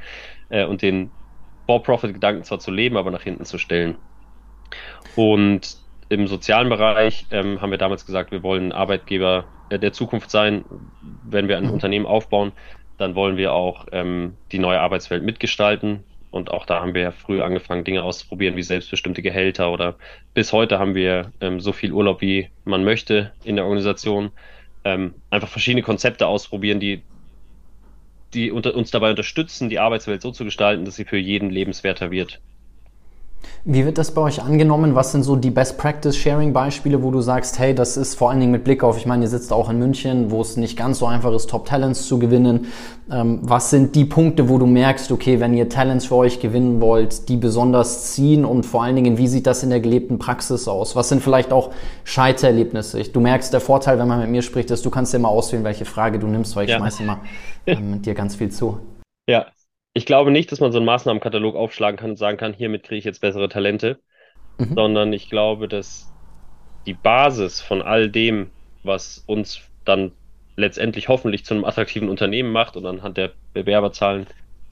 [0.51, 1.15] äh, und den
[1.69, 3.99] For-Profit-Gedanken zwar zu leben, aber nach hinten zu stellen.
[5.15, 5.77] Und
[6.09, 10.65] im sozialen Bereich ähm, haben wir damals gesagt, wir wollen Arbeitgeber äh, der Zukunft sein.
[11.01, 11.71] Wenn wir ein Mhm.
[11.71, 12.53] Unternehmen aufbauen,
[12.99, 16.05] dann wollen wir auch ähm, die neue Arbeitswelt mitgestalten.
[16.31, 19.97] Und auch da haben wir ja früh angefangen, Dinge auszuprobieren, wie selbstbestimmte Gehälter oder
[20.35, 24.33] bis heute haben wir ähm, so viel Urlaub, wie man möchte in der Organisation.
[24.85, 27.03] Ähm, einfach verschiedene Konzepte ausprobieren, die,
[28.35, 32.11] die unter, uns dabei unterstützen, die Arbeitswelt so zu gestalten, dass sie für jeden lebenswerter
[32.11, 32.41] wird.
[33.65, 34.95] Wie wird das bei euch angenommen?
[34.95, 38.65] Was sind so die Best-Practice-Sharing-Beispiele, wo du sagst, hey, das ist vor allen Dingen mit
[38.65, 41.33] Blick auf, ich meine, ihr sitzt auch in München, wo es nicht ganz so einfach
[41.33, 42.67] ist, Top-Talents zu gewinnen.
[43.11, 46.81] Ähm, was sind die Punkte, wo du merkst, okay, wenn ihr Talents für euch gewinnen
[46.81, 50.69] wollt, die besonders ziehen und vor allen Dingen, wie sieht das in der gelebten Praxis
[50.69, 50.95] aus?
[50.97, 51.71] Was sind vielleicht auch
[52.05, 53.03] Scheitererlebnisse?
[53.05, 55.65] Du merkst, der Vorteil, wenn man mit mir spricht, ist, du kannst dir mal auswählen,
[55.65, 56.79] welche Frage du nimmst, weil ich Ja.
[56.79, 57.21] schmeiße immer
[57.67, 58.79] ähm, mit dir ganz viel zu.
[59.27, 59.47] Ja,
[59.95, 62.99] ich glaube nicht, dass man so einen Maßnahmenkatalog aufschlagen kann und sagen kann, hiermit kriege
[62.99, 64.01] ich jetzt bessere Talente,
[64.59, 64.75] Mhm.
[64.75, 66.15] sondern ich glaube, dass
[66.87, 68.53] die Basis von all dem,
[68.83, 70.13] was uns dann
[70.57, 74.29] letztendlich hoffentlich zu einem attraktiven Unternehmen macht und anhand der Bewerberzahlen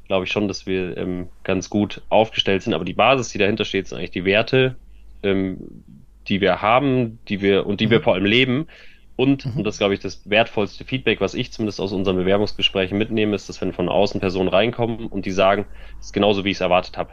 [0.07, 2.75] glaube ich schon, dass wir ähm, ganz gut aufgestellt sind.
[2.75, 4.81] Aber die Basis, die dahinter steht, sind eigentlich die Werte,
[5.23, 5.85] ähm,
[6.29, 8.03] die wir haben, die wir und die wir Mhm.
[8.03, 8.69] vor allem leben.
[9.17, 9.59] Und, Mhm.
[9.59, 13.49] und das glaube ich, das wertvollste Feedback, was ich zumindest aus unseren Bewerbungsgesprächen mitnehme, ist,
[13.49, 15.67] dass wenn von außen Personen reinkommen und die sagen,
[16.01, 17.13] es ist genauso, wie ich es erwartet habe.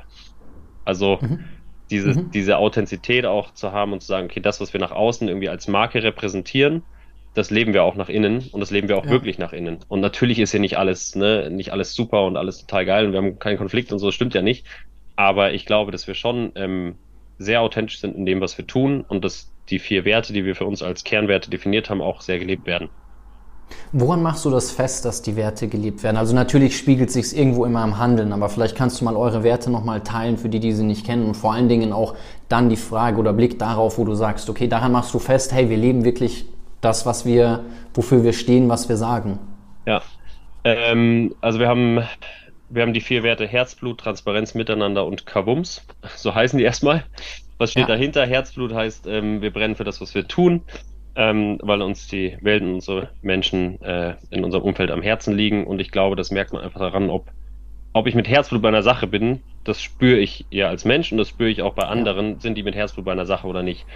[0.85, 1.45] Also Mhm.
[1.91, 2.31] diese, Mhm.
[2.33, 5.49] diese Authentizität auch zu haben und zu sagen, okay, das, was wir nach außen irgendwie
[5.49, 6.88] als Marke repräsentieren,
[7.33, 9.12] das leben wir auch nach innen und das leben wir auch Ja.
[9.12, 9.83] wirklich nach innen.
[9.88, 13.12] Und natürlich ist hier nicht alles, ne, nicht alles super und alles total geil und
[13.13, 14.67] wir haben keinen Konflikt und so, das stimmt ja nicht.
[15.15, 16.99] Aber ich glaube, dass wir schon ähm,
[17.38, 20.55] sehr authentisch sind in dem, was wir tun und dass die vier Werte, die wir
[20.55, 22.89] für uns als Kernwerte definiert haben, auch sehr gelebt werden.
[23.91, 26.17] Woran machst du das fest, dass die Werte gelebt werden?
[26.17, 29.71] Also natürlich spiegelt sich irgendwo immer im Handeln, aber vielleicht kannst du mal eure Werte
[29.71, 32.15] nochmal teilen für die, die sie nicht kennen und vor allen Dingen auch
[32.47, 35.69] dann die Frage oder Blick darauf, wo du sagst, okay, daran machst du fest, hey,
[35.69, 36.45] wir leben wirklich
[36.82, 39.39] das, was wir, wofür wir stehen, was wir sagen.
[39.86, 40.01] Ja,
[40.63, 42.03] ähm, also wir haben,
[42.69, 45.86] wir haben die vier Werte Herzblut, Transparenz, Miteinander und Kabums.
[46.15, 47.03] So heißen die erstmal.
[47.60, 47.88] Was steht Ja.
[47.89, 48.26] dahinter?
[48.28, 50.65] Herzblut heißt, ähm, wir brennen für das, was wir tun.
[51.15, 55.67] ähm, weil uns die Welt und unsere Menschen äh, in unserem Umfeld am Herzen liegen.
[55.67, 57.32] Und ich glaube, das merkt man einfach daran, ob,
[57.93, 59.43] ob ich mit Herzblut bei einer Sache bin.
[59.63, 62.39] Das spüre ich ja als Mensch und das spüre ich auch bei anderen, ja.
[62.39, 63.88] sind die mit Herzblut bei einer Sache oder nicht.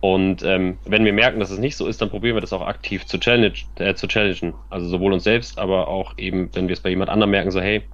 [0.00, 2.62] Und ähm, wenn wir merken, dass es nicht so ist, dann probieren wir das auch
[2.66, 4.60] aktiv zu, challenge, äh, zu challengen.
[4.70, 7.60] Also sowohl uns selbst, aber auch eben, wenn wir es bei jemand anderem merken, so
[7.60, 7.88] hey,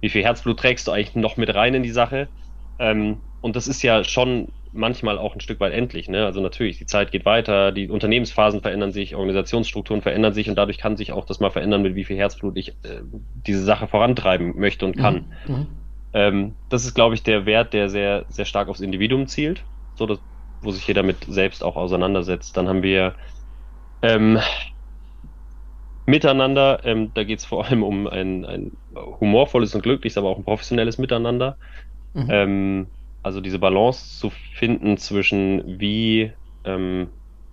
[0.00, 2.30] wie viel Herzblut trägst du eigentlich noch mit rein in die Sache?
[2.78, 6.08] Ähm, und das ist ja schon manchmal auch ein Stück weit endlich.
[6.08, 6.24] Ne?
[6.24, 10.78] Also natürlich, die Zeit geht weiter, die Unternehmensphasen verändern sich, Organisationsstrukturen verändern sich und dadurch
[10.78, 13.00] kann sich auch das mal verändern, mit wie viel Herzblut ich äh,
[13.34, 15.32] diese Sache vorantreiben möchte und kann.
[15.46, 15.54] Mhm.
[15.54, 15.66] mhm.
[16.12, 20.06] Ähm, das ist, glaube ich, der Wert, der sehr, sehr stark aufs Individuum zielt, so
[20.06, 20.20] dass,
[20.60, 22.56] wo sich jeder mit selbst auch auseinandersetzt.
[22.56, 23.14] Dann haben wir
[24.02, 24.38] ähm,
[26.06, 30.38] Miteinander, ähm, da geht es vor allem um ein, ein humorvolles und glückliches, aber auch
[30.38, 31.58] ein professionelles Miteinander.
[32.16, 32.28] Mhm.
[32.30, 32.86] Ähm,
[33.22, 36.32] also diese Balance zu finden zwischen wie,
[36.64, 37.10] ähm,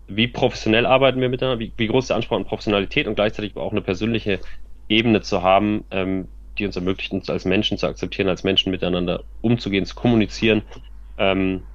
[0.07, 3.71] wie professionell arbeiten wir miteinander, wie, wie groß der Anspruch an Professionalität und gleichzeitig auch
[3.71, 4.39] eine persönliche
[4.87, 9.25] Ebene zu haben, ähm, die uns ermöglicht, uns als Menschen zu akzeptieren, als Menschen miteinander
[9.41, 10.63] umzugehen, zu kommunizieren.
[11.17, 11.67] Ähm,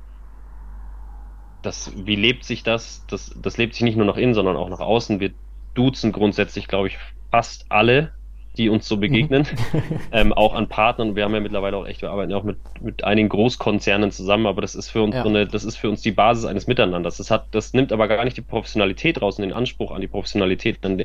[1.62, 3.04] das, wie lebt sich das?
[3.06, 3.34] das?
[3.36, 5.20] Das lebt sich nicht nur nach innen, sondern auch nach außen.
[5.20, 5.34] Wir
[5.74, 6.98] duzen grundsätzlich, glaube ich,
[7.30, 8.17] fast alle
[8.58, 9.82] die uns so begegnen, mhm.
[10.12, 11.16] ähm, auch an Partnern.
[11.16, 14.46] Wir haben ja mittlerweile auch echt, wir arbeiten ja auch mit, mit einigen Großkonzernen zusammen,
[14.46, 15.22] aber das ist für uns ja.
[15.22, 17.16] so eine, das ist für uns die Basis eines Miteinanders.
[17.16, 20.08] Das hat, das nimmt aber gar nicht die Professionalität raus und den Anspruch an die
[20.08, 21.04] Professionalität in,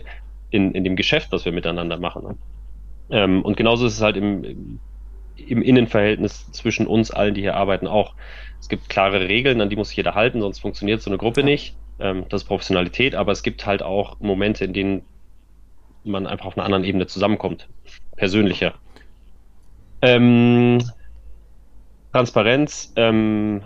[0.50, 2.38] in, in dem Geschäft, was wir miteinander machen.
[3.10, 4.80] Ähm, und genauso ist es halt im,
[5.36, 8.14] im Innenverhältnis zwischen uns allen, die hier arbeiten, auch.
[8.60, 11.42] Es gibt klare Regeln, an die muss sich jeder halten, sonst funktioniert so eine Gruppe
[11.42, 11.46] ja.
[11.46, 11.76] nicht.
[12.00, 15.02] Ähm, das ist Professionalität, aber es gibt halt auch Momente, in denen
[16.12, 17.70] man einfach auf einer anderen Ebene zusammenkommt.
[18.16, 18.74] Persönlicher.
[20.02, 20.84] Ähm,
[22.12, 23.64] Transparenz, ähm,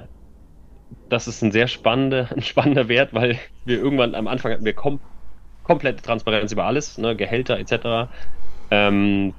[1.10, 4.74] das ist ein sehr spannender, ein spannender Wert, weil wir irgendwann am Anfang hatten wir
[4.74, 5.00] kom
[5.64, 8.10] komplette Transparenz über alles, ne, Gehälter etc.
[8.72, 9.34] Ähm,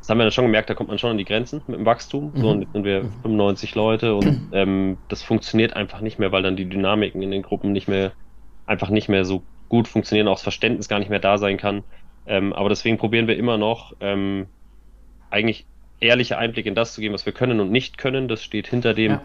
[0.00, 1.86] das haben wir dann schon gemerkt, da kommt man schon an die Grenzen mit dem
[1.86, 2.32] Wachstum.
[2.34, 2.40] Mhm.
[2.40, 6.56] So, und sind wir 95 Leute und ähm, das funktioniert einfach nicht mehr, weil dann
[6.56, 8.12] die Dynamiken in den Gruppen nicht mehr,
[8.66, 11.84] einfach nicht mehr so gut funktionieren, auch das Verständnis gar nicht mehr da sein kann.
[12.30, 14.46] Ähm, aber deswegen probieren wir immer noch, ähm,
[15.30, 15.66] eigentlich
[15.98, 18.28] ehrliche Einblicke in das zu geben, was wir können und nicht können.
[18.28, 19.18] Das steht hinter dem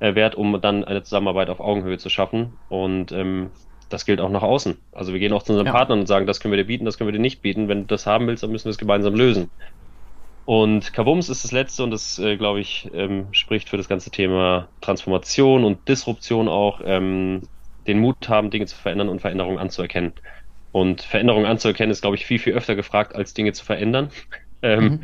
[0.00, 0.08] ja.
[0.08, 2.54] äh, Wert, um dann eine Zusammenarbeit auf Augenhöhe zu schaffen.
[2.68, 3.50] Und ähm,
[3.90, 4.76] das gilt auch nach außen.
[4.90, 5.72] Also wir gehen auch zu unseren ja.
[5.72, 7.68] Partnern und sagen, das können wir dir bieten, das können wir dir nicht bieten.
[7.68, 9.50] Wenn du das haben willst, dann müssen wir es gemeinsam lösen.
[10.44, 14.10] Und Kavums ist das letzte und das, äh, glaube ich, ähm, spricht für das ganze
[14.10, 17.42] Thema Transformation und Disruption auch, ähm,
[17.86, 20.12] den Mut haben, Dinge zu verändern und Veränderungen anzuerkennen.
[20.78, 24.10] Und Veränderungen anzuerkennen ist, glaube ich, viel, viel öfter gefragt, als Dinge zu verändern.
[24.62, 25.00] Ähm, mhm.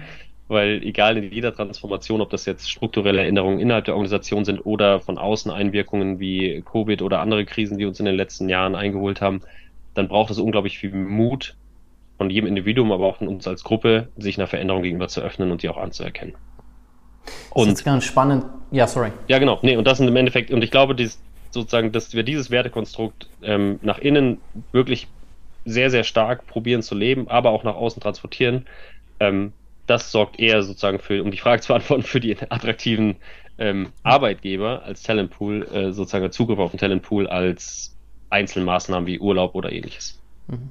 [0.46, 5.00] Weil egal in jeder Transformation, ob das jetzt strukturelle Änderungen innerhalb der Organisation sind oder
[5.00, 9.20] von außen Einwirkungen wie Covid oder andere Krisen, die uns in den letzten Jahren eingeholt
[9.20, 9.40] haben,
[9.94, 11.56] dann braucht es unglaublich viel Mut
[12.18, 15.50] von jedem Individuum, aber auch von uns als Gruppe, sich einer Veränderung gegenüber zu öffnen
[15.50, 16.34] und die auch anzuerkennen.
[17.50, 18.44] Und, das ist ganz spannend.
[18.70, 19.10] Ja, sorry.
[19.26, 19.58] Ja, genau.
[19.62, 21.18] Nee, und das sind im Endeffekt, und ich glaube, dies,
[21.50, 24.38] sozusagen, dass wir dieses Wertekonstrukt ähm, nach innen
[24.72, 25.08] wirklich
[25.64, 28.66] sehr, sehr stark probieren zu leben, aber auch nach außen transportieren,
[29.20, 29.52] ähm,
[29.86, 33.16] das sorgt eher sozusagen für, um die Frage zu beantworten, für die attraktiven
[33.58, 37.94] ähm, Arbeitgeber als Talentpool, äh, sozusagen Zugriff auf den Talentpool als
[38.30, 40.18] Einzelmaßnahmen wie Urlaub oder ähnliches.
[40.48, 40.70] Mhm.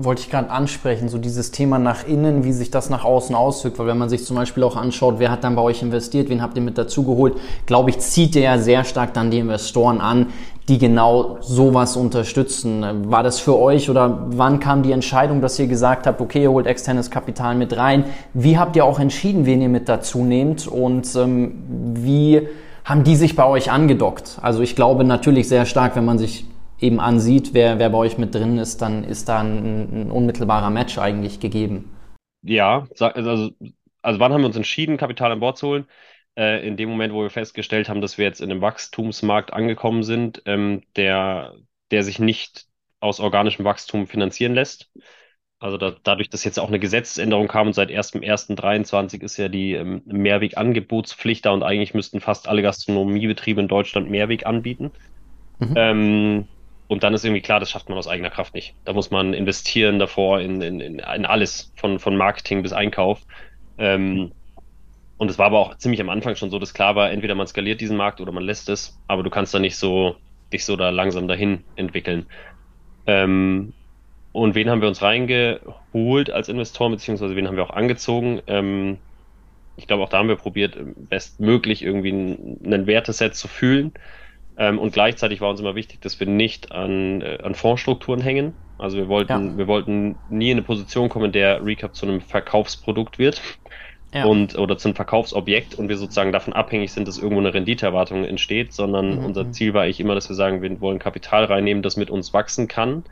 [0.00, 3.80] Wollte ich gerade ansprechen, so dieses Thema nach innen, wie sich das nach außen auswirkt,
[3.80, 6.40] weil wenn man sich zum Beispiel auch anschaut, wer hat dann bei euch investiert, wen
[6.40, 7.34] habt ihr mit dazu geholt,
[7.66, 10.28] glaube ich, zieht der ja sehr stark dann die Investoren an,
[10.68, 13.10] die genau sowas unterstützen.
[13.10, 16.50] War das für euch oder wann kam die Entscheidung, dass ihr gesagt habt, okay, ihr
[16.50, 18.04] holt externes Kapital mit rein?
[18.34, 22.48] Wie habt ihr auch entschieden, wen ihr mit dazu nehmt und ähm, wie
[22.84, 24.38] haben die sich bei euch angedockt?
[24.42, 26.44] Also ich glaube natürlich sehr stark, wenn man sich
[26.78, 30.70] eben ansieht, wer, wer bei euch mit drin ist, dann ist da ein, ein unmittelbarer
[30.70, 31.90] Match eigentlich gegeben.
[32.42, 33.50] Ja, also,
[34.02, 35.86] also wann haben wir uns entschieden, Kapital an Bord zu holen?
[36.38, 40.04] Äh, in dem Moment, wo wir festgestellt haben, dass wir jetzt in einem Wachstumsmarkt angekommen
[40.04, 41.54] sind, ähm, der,
[41.90, 42.66] der sich nicht
[43.00, 44.88] aus organischem Wachstum finanzieren lässt.
[45.58, 49.72] Also da, dadurch, dass jetzt auch eine Gesetzesänderung kam und seit 1.1.23 ist ja die
[49.72, 54.92] ähm, Mehrwegangebotspflicht da und eigentlich müssten fast alle Gastronomiebetriebe in Deutschland Mehrweg anbieten.
[55.58, 55.74] Mhm.
[55.74, 56.48] Ähm,
[56.86, 58.76] und dann ist irgendwie klar, das schafft man aus eigener Kraft nicht.
[58.84, 63.22] Da muss man investieren davor in, in, in alles, von, von Marketing bis Einkauf.
[63.76, 64.30] Ähm,
[65.18, 67.46] und es war aber auch ziemlich am Anfang schon so, dass klar war, entweder man
[67.46, 70.16] skaliert diesen Markt oder man lässt es, aber du kannst da nicht so,
[70.52, 72.26] dich so da langsam dahin entwickeln.
[73.06, 73.74] Ähm,
[74.32, 78.42] und wen haben wir uns reingeholt als Investor, beziehungsweise wen haben wir auch angezogen?
[78.46, 78.98] Ähm,
[79.76, 80.76] ich glaube, auch da haben wir probiert,
[81.08, 83.94] bestmöglich irgendwie ein, ein Werteset zu fühlen
[84.56, 88.54] Ähm, und gleichzeitig war uns immer wichtig, dass wir nicht an, äh, an Fondsstrukturen hängen.
[88.78, 89.58] Also wir wollten, ja.
[89.58, 93.42] wir wollten nie in eine Position kommen, in der Recap zu einem Verkaufsprodukt wird.
[94.14, 94.24] Ja.
[94.24, 98.72] Und, oder zum Verkaufsobjekt und wir sozusagen davon abhängig sind, dass irgendwo eine Renditeerwartung entsteht,
[98.72, 99.24] sondern mhm.
[99.24, 99.52] unser mhm.
[99.52, 102.68] Ziel war eigentlich immer, dass wir sagen, wir wollen Kapital reinnehmen, das mit uns wachsen
[102.68, 103.04] kann,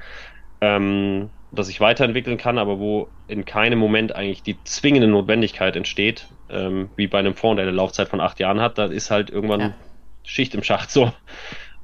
[0.63, 6.29] ähm, das sich weiterentwickeln kann, aber wo in keinem Moment eigentlich die zwingende Notwendigkeit entsteht,
[6.49, 9.29] ähm, wie bei einem Fonds, der eine Laufzeit von acht Jahren hat, da ist halt
[9.29, 9.75] irgendwann ja.
[10.25, 11.13] Schicht im Schacht so.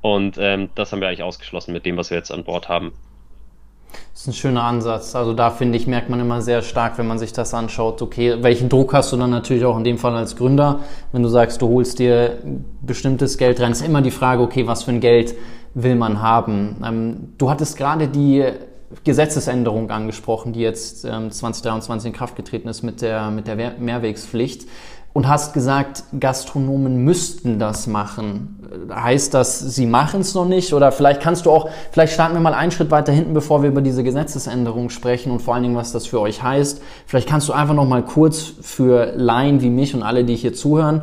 [0.00, 2.92] Und ähm, das haben wir eigentlich ausgeschlossen mit dem, was wir jetzt an Bord haben.
[4.12, 5.14] Das ist ein schöner Ansatz.
[5.14, 8.42] Also da finde ich, merkt man immer sehr stark, wenn man sich das anschaut, okay,
[8.42, 10.80] welchen Druck hast du dann natürlich auch in dem Fall als Gründer,
[11.12, 12.38] wenn du sagst, du holst dir
[12.82, 15.34] bestimmtes Geld rein, ist immer die Frage, okay, was für ein Geld
[15.74, 16.76] will man haben?
[16.84, 18.44] Ähm, du hattest gerade die
[19.04, 24.66] Gesetzesänderung angesprochen, die jetzt ähm, 2023 in Kraft getreten ist mit der, mit der Mehrwegspflicht
[25.12, 28.58] und hast gesagt, Gastronomen müssten das machen.
[28.90, 30.72] Heißt das, sie machen es noch nicht?
[30.72, 33.68] Oder vielleicht kannst du auch, vielleicht starten wir mal einen Schritt weiter hinten, bevor wir
[33.68, 36.80] über diese Gesetzesänderung sprechen und vor allen Dingen, was das für euch heißt.
[37.06, 40.54] Vielleicht kannst du einfach noch mal kurz für Laien wie mich und alle, die hier
[40.54, 41.02] zuhören,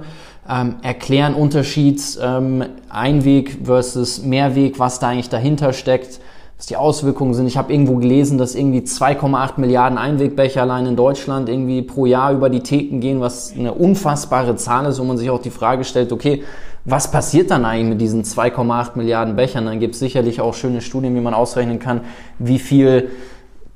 [0.49, 6.19] ähm, erklären Unterschied ähm, Einweg versus Mehrweg, was da eigentlich dahinter steckt
[6.59, 7.47] was die Auswirkungen sind.
[7.47, 12.33] Ich habe irgendwo gelesen, dass irgendwie 2,8 Milliarden Einwegbecher allein in Deutschland irgendwie pro Jahr
[12.33, 15.85] über die Theken gehen, was eine unfassbare Zahl ist, wo man sich auch die Frage
[15.85, 16.43] stellt, okay,
[16.83, 19.67] was passiert dann eigentlich mit diesen 2,8 Milliarden Bechern?
[19.67, 22.01] Dann gibt es sicherlich auch schöne Studien, wie man ausrechnen kann,
[22.39, 23.09] wie viel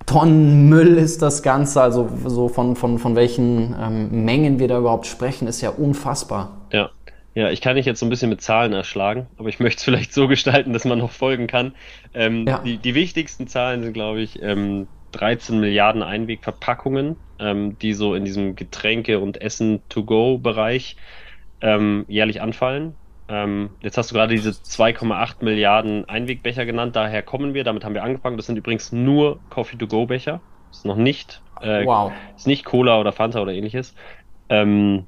[0.06, 4.78] Tonnen Müll ist das Ganze, also so von, von, von welchen ähm, Mengen wir da
[4.78, 6.52] überhaupt sprechen, ist ja unfassbar.
[6.74, 6.90] Ja.
[7.36, 9.84] Ja, ich kann dich jetzt so ein bisschen mit Zahlen erschlagen, aber ich möchte es
[9.84, 11.76] vielleicht so gestalten, dass man noch folgen kann.
[12.14, 12.60] Ähm, ja.
[12.60, 18.26] die, die wichtigsten Zahlen sind, glaube ich, ähm, 13 Milliarden Einwegverpackungen, ähm, die so in
[18.26, 20.98] diesem Getränke- und Essen-to-go-Bereich
[21.62, 22.98] ähm, jährlich anfallen.
[23.30, 27.96] Ähm, jetzt hast du gerade diese 2,8 Milliarden Einwegbecher genannt, daher kommen wir, damit haben
[27.96, 28.38] wir angefangen.
[28.38, 30.42] Das sind übrigens nur Coffee-to-go-Becher.
[30.72, 32.12] Ist noch nicht, äh, wow.
[32.36, 33.96] ist nicht Cola oder Fanta oder ähnliches.
[34.50, 35.08] Ähm,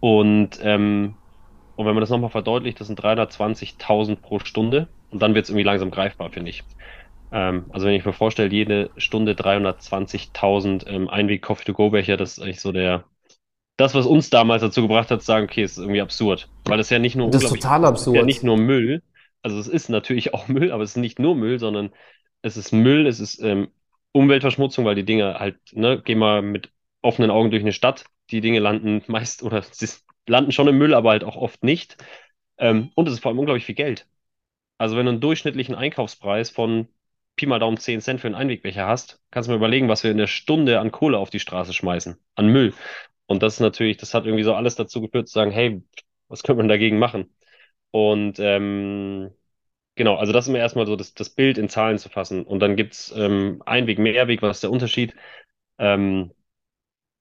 [0.00, 1.17] und, ähm,
[1.78, 5.50] und wenn man das nochmal verdeutlicht, das sind 320.000 pro Stunde und dann wird es
[5.50, 6.64] irgendwie langsam greifbar, finde ich.
[7.30, 12.72] Ähm, also wenn ich mir vorstelle, jede Stunde 320.000 ähm, Einweg-Coffee-to-go-Becher, das ist eigentlich so
[12.72, 13.04] der,
[13.76, 16.48] das, was uns damals dazu gebracht hat, zu sagen, okay, es ist irgendwie absurd.
[16.64, 18.16] Weil das ja nicht nur, das ist total absurd.
[18.16, 19.00] ja nicht nur Müll,
[19.42, 21.90] also es ist natürlich auch Müll, aber es ist nicht nur Müll, sondern
[22.42, 23.68] es ist Müll, es ist ähm,
[24.10, 28.40] Umweltverschmutzung, weil die Dinge halt, ne, geh mal mit offenen Augen durch eine Stadt, die
[28.40, 29.86] Dinge landen meist oder sie
[30.28, 31.96] landen schon im Müll, aber halt auch oft nicht.
[32.58, 34.06] Ähm, und es ist vor allem unglaublich viel Geld.
[34.78, 36.88] Also wenn du einen durchschnittlichen Einkaufspreis von
[37.36, 40.10] Pi mal Daumen 10 Cent für einen Einwegbecher hast, kannst du mir überlegen, was wir
[40.10, 42.74] in der Stunde an Kohle auf die Straße schmeißen, an Müll.
[43.26, 45.82] Und das ist natürlich, das hat irgendwie so alles dazu geführt zu sagen, hey,
[46.28, 47.34] was könnte man dagegen machen?
[47.90, 49.30] Und ähm,
[49.96, 52.44] genau, also das ist mir erstmal so das, das Bild in Zahlen zu fassen.
[52.44, 55.14] Und dann gibt's ähm, Einweg, Mehrweg, was ist der Unterschied?
[55.78, 56.32] Ähm,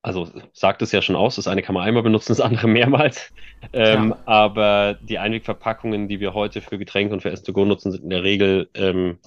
[0.02, 3.34] also sagt es ja schon aus, das eine kann man einmal benutzen, das andere mehrmals.
[3.74, 4.18] Ähm, ja.
[4.26, 8.04] Aber die Einwegverpackungen, die wir heute für Getränke und für Essen to go nutzen, sind
[8.04, 9.20] in der Regel ähm,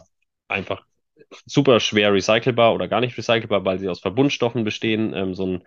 [0.48, 0.84] einfach
[1.46, 5.14] super schwer recycelbar oder gar nicht recycelbar, weil sie aus Verbundstoffen bestehen.
[5.14, 5.64] Ähm, so ein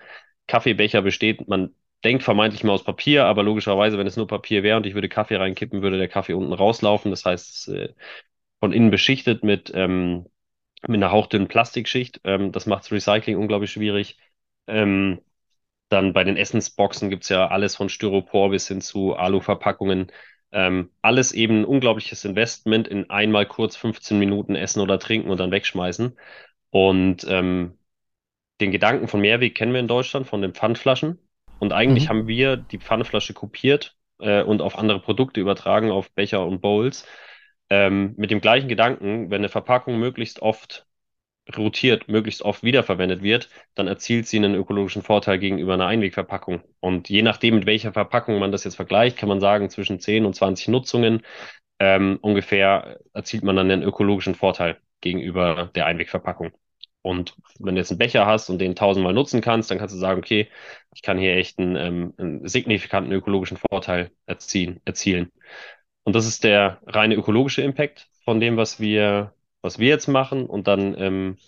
[0.48, 4.78] Kaffeebecher besteht, man denkt vermeintlich mal aus Papier, aber logischerweise, wenn es nur Papier wäre
[4.78, 7.12] und ich würde Kaffee reinkippen, würde der Kaffee unten rauslaufen.
[7.12, 7.94] Das heißt, äh,
[8.60, 10.26] von innen beschichtet mit, ähm,
[10.88, 12.20] mit einer hauchdünnen Plastikschicht.
[12.24, 14.18] Ähm, das macht das Recycling unglaublich schwierig.
[14.68, 15.20] Ähm,
[15.90, 20.12] dann bei den Essensboxen gibt's ja alles von Styropor bis hin zu Aluverpackungen.
[20.52, 25.40] Ähm, alles eben ein unglaubliches Investment in einmal kurz 15 Minuten essen oder trinken und
[25.40, 26.18] dann wegschmeißen.
[26.72, 27.78] Und ähm,
[28.62, 31.20] den Gedanken von Mehrweg kennen wir in Deutschland von den Pfandflaschen.
[31.60, 32.10] Und eigentlich mhm.
[32.10, 37.06] haben wir die Pfandflasche kopiert äh, und auf andere Produkte übertragen, auf Becher und Bowls.
[37.70, 40.86] Ähm, mit dem gleichen Gedanken, wenn eine Verpackung möglichst oft
[41.58, 46.62] rotiert, möglichst oft wiederverwendet wird, dann erzielt sie einen ökologischen Vorteil gegenüber einer Einwegverpackung.
[46.80, 50.26] Und je nachdem, mit welcher Verpackung man das jetzt vergleicht, kann man sagen, zwischen 10
[50.26, 51.22] und 20 Nutzungen
[51.80, 56.52] ähm, ungefähr erzielt man dann einen ökologischen Vorteil gegenüber der Einwegverpackung.
[57.02, 60.00] Und wenn du jetzt einen Becher hast und den tausendmal nutzen kannst, dann kannst du
[60.00, 60.50] sagen, okay,
[60.96, 65.32] ich kann hier echt einen, ähm, einen signifikanten ökologischen Vorteil erzielen, erzielen.
[66.04, 70.48] Und das ist der reine ökologische Impact von dem, was wir was wir jetzt machen
[70.48, 71.40] und dann, ähm,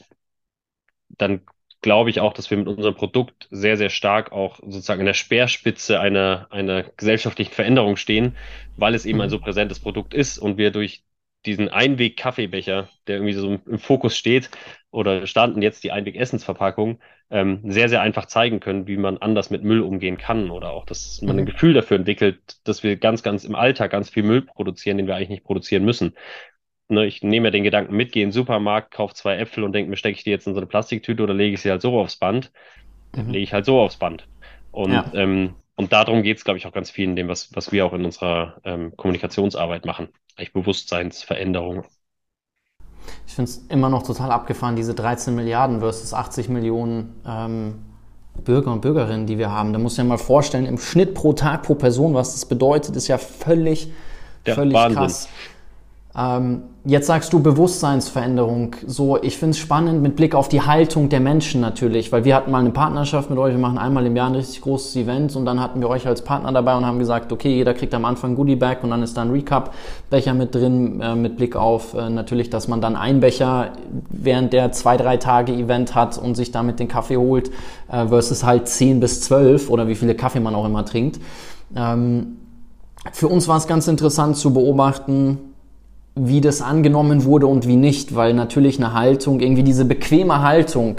[1.09, 1.41] dann
[1.81, 5.13] glaube ich auch, dass wir mit unserem Produkt sehr, sehr stark auch sozusagen in der
[5.13, 8.37] Speerspitze einer, einer gesellschaftlichen Veränderung stehen,
[8.75, 9.31] weil es eben ein mhm.
[9.31, 11.03] so präsentes Produkt ist und wir durch
[11.45, 14.49] diesen Einweg-Kaffeebecher, der irgendwie so im Fokus steht,
[14.91, 16.99] oder standen jetzt die Einweg-Essensverpackung,
[17.29, 20.85] ähm, sehr, sehr einfach zeigen können, wie man anders mit Müll umgehen kann oder auch,
[20.85, 21.45] dass man ein Mhm.
[21.45, 25.15] Gefühl dafür entwickelt, dass wir ganz, ganz im Alltag ganz viel Müll produzieren, den wir
[25.15, 26.15] eigentlich nicht produzieren müssen.
[26.87, 29.73] Ne, ich nehme ja den Gedanken mit, gehe in den Supermarkt, kaufe zwei Äpfel und
[29.73, 31.81] denke mir, stecke ich die jetzt in so eine Plastiktüte oder lege ich sie halt
[31.81, 32.51] so aufs Band?
[33.13, 33.35] Dann Mhm.
[33.35, 34.27] lege ich halt so aufs Band.
[34.71, 35.13] Und, Ja.
[35.13, 37.85] ähm, und darum geht es, glaube ich, auch ganz viel in dem, was, was wir
[37.85, 40.09] auch in unserer ähm, Kommunikationsarbeit machen.
[40.37, 41.85] Eigentlich Bewusstseinsveränderung.
[43.27, 47.75] Ich finde es immer noch total abgefahren, diese 13 Milliarden versus 80 Millionen ähm,
[48.43, 49.73] Bürger und Bürgerinnen, die wir haben.
[49.73, 52.95] Da muss ich mir mal vorstellen, im Schnitt pro Tag pro Person, was das bedeutet,
[52.95, 53.91] ist ja völlig,
[54.45, 55.19] Ja, völlig Wahnsinn.
[55.27, 55.29] krass.
[56.17, 58.75] Ähm, jetzt sagst du Bewusstseinsveränderung.
[58.87, 62.35] So, ich finde es spannend mit Blick auf die Haltung der Menschen natürlich, weil wir
[62.35, 65.35] hatten mal eine Partnerschaft mit euch, wir machen einmal im Jahr ein richtig großes Event
[65.35, 68.05] und dann hatten wir euch als Partner dabei und haben gesagt, okay, jeder kriegt am
[68.05, 71.57] Anfang ein Goodie Bag und dann ist da ein Recap-Becher mit drin, äh, mit Blick
[71.57, 73.73] auf äh, natürlich, dass man dann einen Becher
[74.09, 77.51] während der zwei, drei Tage Event hat und sich damit den Kaffee holt,
[77.91, 81.19] äh, versus halt 10 bis 12 oder wie viele Kaffee man auch immer trinkt.
[81.75, 82.37] Ähm,
[83.11, 85.54] für uns war es ganz interessant zu beobachten,
[86.15, 90.97] wie das angenommen wurde und wie nicht, weil natürlich eine Haltung, irgendwie diese bequeme Haltung,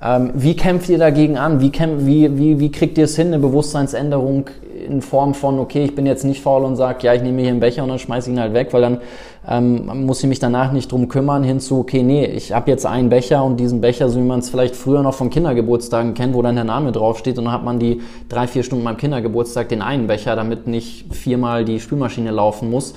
[0.00, 1.60] ähm, wie kämpft ihr dagegen an?
[1.60, 4.50] Wie, kämpft, wie, wie, wie kriegt ihr es hin, eine Bewusstseinsänderung
[4.84, 7.50] in Form von, okay, ich bin jetzt nicht faul und sage, ja, ich nehme hier
[7.50, 9.00] einen Becher und dann schmeiße ich ihn halt weg, weil dann
[9.48, 13.08] ähm, muss ich mich danach nicht drum kümmern, hinzu, okay, nee, ich habe jetzt einen
[13.10, 16.42] Becher und diesen Becher, so wie man es vielleicht früher noch von Kindergeburtstagen kennt, wo
[16.42, 19.82] dann der Name draufsteht und dann hat man die drei, vier Stunden beim Kindergeburtstag den
[19.82, 22.94] einen Becher, damit nicht viermal die Spülmaschine laufen muss.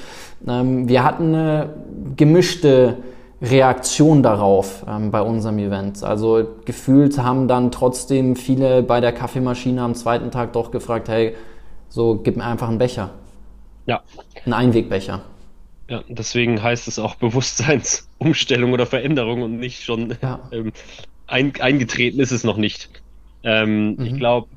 [0.48, 1.70] Ähm, wir hatten eine
[2.16, 2.98] gemischte
[3.42, 6.04] Reaktion darauf ähm, bei unserem Event.
[6.04, 11.36] Also gefühlt haben dann trotzdem viele bei der Kaffeemaschine am zweiten Tag doch gefragt, hey,
[11.90, 13.12] so gib mir einfach einen Becher,
[13.86, 14.04] Ja,
[14.46, 15.22] einen Einwegbecher.
[15.90, 20.40] ja, deswegen heißt es auch Bewusstseinsumstellung oder Veränderung und nicht schon Ja.
[20.52, 20.72] ähm,
[21.28, 22.90] ein, eingetreten ist es noch nicht.
[23.44, 24.18] Ähm, Ich Mhm.
[24.18, 24.50] glaube,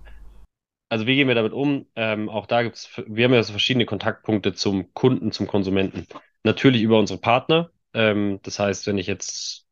[0.88, 1.86] also wie gehen wir damit um?
[1.96, 6.06] Ähm, auch da gibt's, wir haben ja so verschiedene Kontaktpunkte zum Kunden, zum Konsumenten.
[6.44, 7.70] Natürlich über unsere Partner.
[7.94, 9.66] Ähm, das heißt, wenn ich jetzt,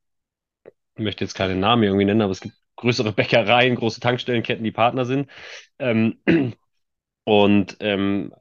[0.96, 4.72] ich möchte jetzt keine Namen irgendwie nennen, aber es gibt größere Bäckereien, große Tankstellenketten, die
[4.72, 5.30] Partner sind.
[5.78, 6.20] Ähm,
[7.24, 8.34] und ähm,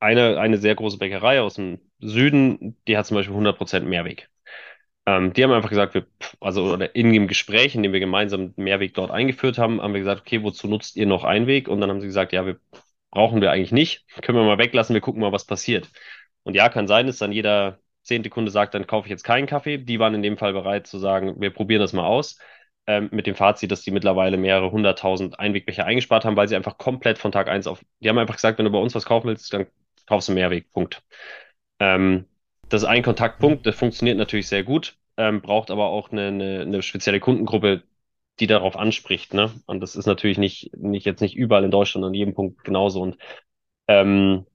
[0.00, 4.30] eine, eine sehr große Bäckerei aus dem Süden, die hat zum Beispiel 100% Mehrweg.
[5.06, 6.06] Ähm, die haben einfach gesagt, wir,
[6.40, 10.00] also oder in dem Gespräch, in dem wir gemeinsam Mehrweg dort eingeführt haben, haben wir
[10.00, 11.68] gesagt, okay, wozu nutzt ihr noch Einweg?
[11.68, 12.58] Und dann haben sie gesagt, ja, wir
[13.10, 15.90] brauchen wir eigentlich nicht, können wir mal weglassen, wir gucken mal, was passiert.
[16.44, 19.46] Und ja, kann sein, dass dann jeder zehnte Kunde sagt, dann kaufe ich jetzt keinen
[19.46, 19.78] Kaffee.
[19.78, 22.38] Die waren in dem Fall bereit zu sagen, wir probieren das mal aus.
[22.86, 26.78] Ähm, mit dem Fazit, dass die mittlerweile mehrere hunderttausend Einwegbecher eingespart haben, weil sie einfach
[26.78, 29.28] komplett von Tag eins auf, die haben einfach gesagt, wenn du bei uns was kaufen
[29.28, 29.66] willst, dann
[30.06, 31.00] kaufst du Mehrweg, Punkt.
[31.78, 32.26] Ähm,
[32.72, 36.60] das ist ein Kontaktpunkt, der funktioniert natürlich sehr gut, ähm, braucht aber auch eine, eine,
[36.62, 37.82] eine spezielle Kundengruppe,
[38.40, 39.50] die darauf anspricht, ne?
[39.66, 43.02] Und das ist natürlich nicht, nicht jetzt nicht überall in Deutschland an jedem Punkt genauso.
[43.02, 43.18] Und
[43.88, 44.46] ähm,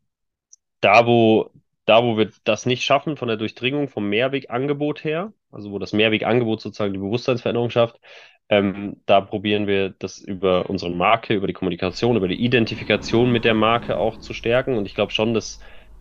[0.81, 1.51] da, wo,
[1.85, 5.93] da, wo wir das nicht schaffen von der Durchdringung vom Mehrwegangebot her, also wo das
[5.93, 7.99] Mehrwegangebot sozusagen die Bewusstseinsveränderung schafft,
[8.49, 13.45] ähm, da probieren wir das über unsere Marke, über die Kommunikation, über die Identifikation mit
[13.45, 14.75] der Marke auch zu stärken.
[14.75, 15.59] Und ich glaube schon, dass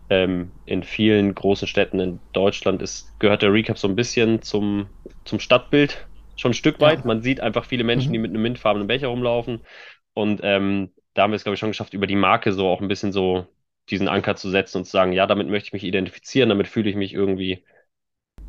[0.09, 4.89] ähm, in vielen großen Städten in Deutschland ist, gehört der Recap so ein bisschen zum,
[5.25, 7.03] zum Stadtbild schon ein Stück weit.
[7.03, 7.05] Ja.
[7.05, 8.23] Man sieht einfach viele Menschen, die Mhm.
[8.23, 9.65] mit einem mintfarbenen Becher rumlaufen.
[10.13, 12.81] Und ähm, da haben wir es, glaube ich, schon geschafft, über die Marke so auch
[12.81, 13.47] ein bisschen so
[13.89, 16.89] diesen Anker zu setzen und zu sagen, ja, damit möchte ich mich identifizieren, damit fühle
[16.89, 17.65] ich mich irgendwie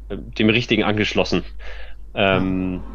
[0.08, 1.44] äh, dem Richtigen angeschlossen.
[2.14, 2.86] Ähm,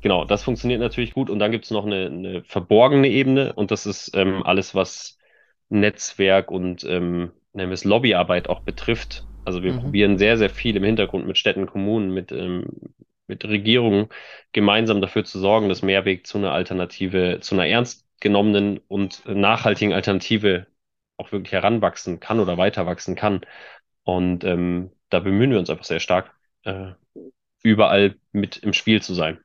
[0.00, 1.30] genau, das funktioniert natürlich gut.
[1.30, 5.18] Und dann gibt es noch eine, eine verborgene Ebene und das ist ähm, alles, was
[5.68, 9.28] Netzwerk und ähm, nennen wir es Lobbyarbeit auch betrifft.
[9.44, 9.76] Also wir Mhm.
[9.76, 12.66] probieren sehr, sehr viel im Hintergrund mit Städten, Kommunen, mit, ähm,
[13.28, 14.08] mit Regierungen
[14.52, 19.92] gemeinsam dafür zu sorgen, dass Mehrweg zu einer Alternative, zu einer ernst genommenen und nachhaltigen
[19.94, 20.66] Alternative
[21.16, 23.42] auch wirklich heranwachsen kann oder weiter wachsen kann.
[24.04, 26.92] Und ähm, da bemühen wir uns einfach sehr stark, äh,
[27.62, 29.40] überall mit im Spiel zu sein.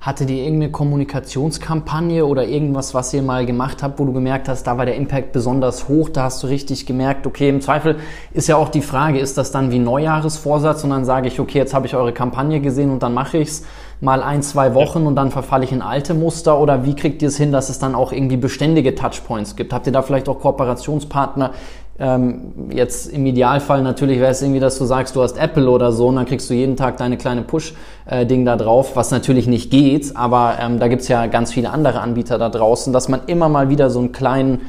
[0.00, 4.64] Hattet ihr irgendeine Kommunikationskampagne oder irgendwas, was ihr mal gemacht habt, wo du gemerkt hast,
[4.64, 7.96] da war der Impact besonders hoch, da hast du richtig gemerkt, okay, im Zweifel
[8.32, 11.58] ist ja auch die Frage, ist das dann wie Neujahresvorsatz und dann sage ich, okay,
[11.58, 13.66] jetzt habe ich eure Kampagne gesehen und dann mache ich es
[14.00, 17.28] mal ein, zwei Wochen und dann verfalle ich in alte Muster oder wie kriegt ihr
[17.28, 19.72] es hin, dass es dann auch irgendwie beständige Touchpoints gibt?
[19.72, 21.52] Habt ihr da vielleicht auch Kooperationspartner?
[22.00, 25.92] Ähm, jetzt im Idealfall natürlich wäre es irgendwie, dass du sagst, du hast Apple oder
[25.92, 29.70] so und dann kriegst du jeden Tag deine kleine Push-Ding da drauf, was natürlich nicht
[29.70, 33.48] geht, aber ähm, da gibt's ja ganz viele andere Anbieter da draußen, dass man immer
[33.48, 34.62] mal wieder so einen kleinen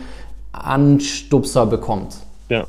[0.51, 2.17] Anstupser bekommt.
[2.49, 2.67] Ja,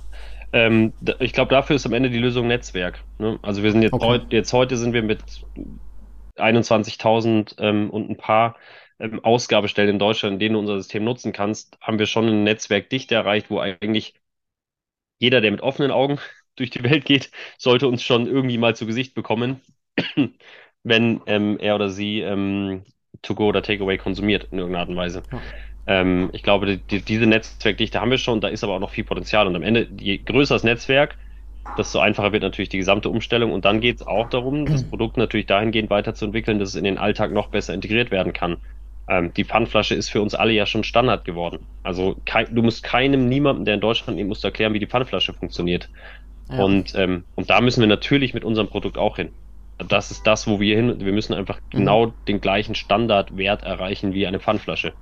[0.53, 3.05] Ähm, ich glaube, dafür ist am Ende die Lösung Netzwerk.
[3.19, 3.39] Ne?
[3.43, 4.07] Also wir sind jetzt, okay.
[4.07, 5.25] heut, jetzt heute sind wir mit
[6.37, 8.57] 21.000 ähm, und ein paar
[8.99, 12.45] ähm, Ausgabestellen in Deutschland, in denen du unser System nutzen kannst, haben wir schon ein
[12.45, 14.15] Netzwerkdichte erreicht, wo eigentlich
[15.21, 16.19] jeder, der mit offenen Augen
[16.57, 19.61] durch die Welt geht, sollte uns schon irgendwie mal zu Gesicht bekommen,
[20.83, 22.83] wenn ähm, er oder sie ähm,
[23.23, 25.23] To-Go oder Takeaway konsumiert in irgendeiner Art und Weise.
[25.31, 25.39] Ja.
[25.87, 29.05] Ähm, ich glaube, die, diese Netzwerkdichte haben wir schon, da ist aber auch noch viel
[29.05, 29.47] Potenzial.
[29.47, 31.17] Und am Ende, je größer das Netzwerk,
[31.77, 33.53] desto einfacher wird natürlich die gesamte Umstellung.
[33.53, 36.99] Und dann geht es auch darum, das Produkt natürlich dahingehend weiterzuentwickeln, dass es in den
[36.99, 38.59] Alltag noch besser integriert werden kann.
[39.11, 41.67] Ähm, die Pfandflasche ist für uns alle ja schon Standard geworden.
[41.83, 45.35] Also kein, du musst keinem, niemandem, der in Deutschland lebt, musst erklären, wie die Pfandflasche
[45.35, 45.91] funktioniert.
[46.49, 46.63] Ja.
[46.63, 49.31] Und, ähm, und da müssen wir natürlich mit unserem Produkt auch hin.
[49.79, 51.05] Das ist das, wo wir hin.
[51.05, 51.79] Wir müssen einfach mhm.
[51.79, 54.93] genau den gleichen Standardwert erreichen wie eine Pfandflasche.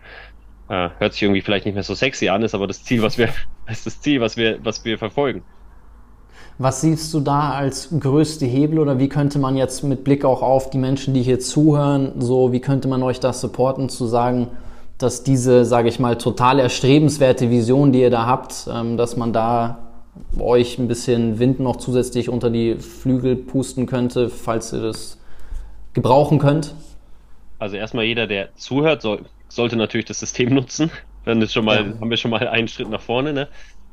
[0.70, 3.18] Äh, hört sich irgendwie vielleicht nicht mehr so sexy an, ist aber das Ziel, was
[3.18, 3.28] wir,
[3.70, 5.42] ist das Ziel, was wir, was wir verfolgen.
[6.60, 10.42] Was siehst du da als größte Hebel oder wie könnte man jetzt mit Blick auch
[10.42, 14.48] auf die Menschen, die hier zuhören, so wie könnte man euch das supporten, zu sagen,
[14.98, 19.32] dass diese, sage ich mal, total erstrebenswerte Vision, die ihr da habt, ähm, dass man
[19.32, 19.78] da
[20.36, 25.18] euch ein bisschen Wind noch zusätzlich unter die Flügel pusten könnte, falls ihr das
[25.92, 26.74] gebrauchen könnt?
[27.60, 30.90] Also erstmal jeder, der zuhört, soll, sollte natürlich das System nutzen.
[31.24, 32.00] Dann ist schon mal, ja.
[32.00, 33.32] haben wir schon mal einen Schritt nach vorne.
[33.32, 33.48] Ne?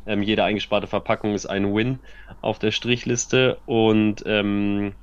[0.06, 2.00] Ähm, jede eingesparte Verpackung ist ein Win
[2.42, 3.58] auf der Strichliste.
[3.66, 4.94] Und, ähm,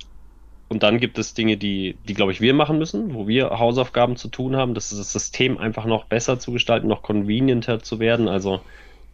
[0.69, 4.15] und dann gibt es Dinge, die, die glaube ich, wir machen müssen, wo wir Hausaufgaben
[4.15, 4.73] zu tun haben.
[4.73, 8.27] Das ist das System einfach noch besser zu gestalten, noch convenienter zu werden.
[8.27, 8.61] Also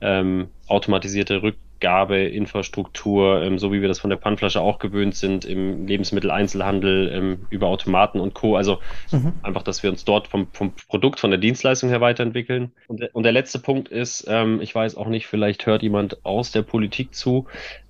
[0.02, 5.46] ähm, automatisierte Rück Abgabeinfrastruktur, ähm, so wie wir das von der Pfandflasche auch gewöhnt sind,
[5.46, 8.56] im Lebensmitteleinzelhandel, ähm, über Automaten und Co.
[8.56, 8.80] Also
[9.12, 9.34] mhm.
[9.42, 12.74] einfach, dass wir uns dort vom, vom Produkt, von der Dienstleistung her weiterentwickeln.
[12.88, 16.52] Und, und der letzte Punkt ist, ähm, ich weiß auch nicht, vielleicht hört jemand aus
[16.52, 17.48] der Politik zu,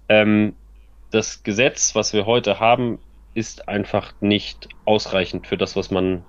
[0.08, 0.54] ähm,
[1.12, 3.00] das Gesetz, was wir heute haben,
[3.34, 6.24] ist einfach nicht ausreichend für das, was man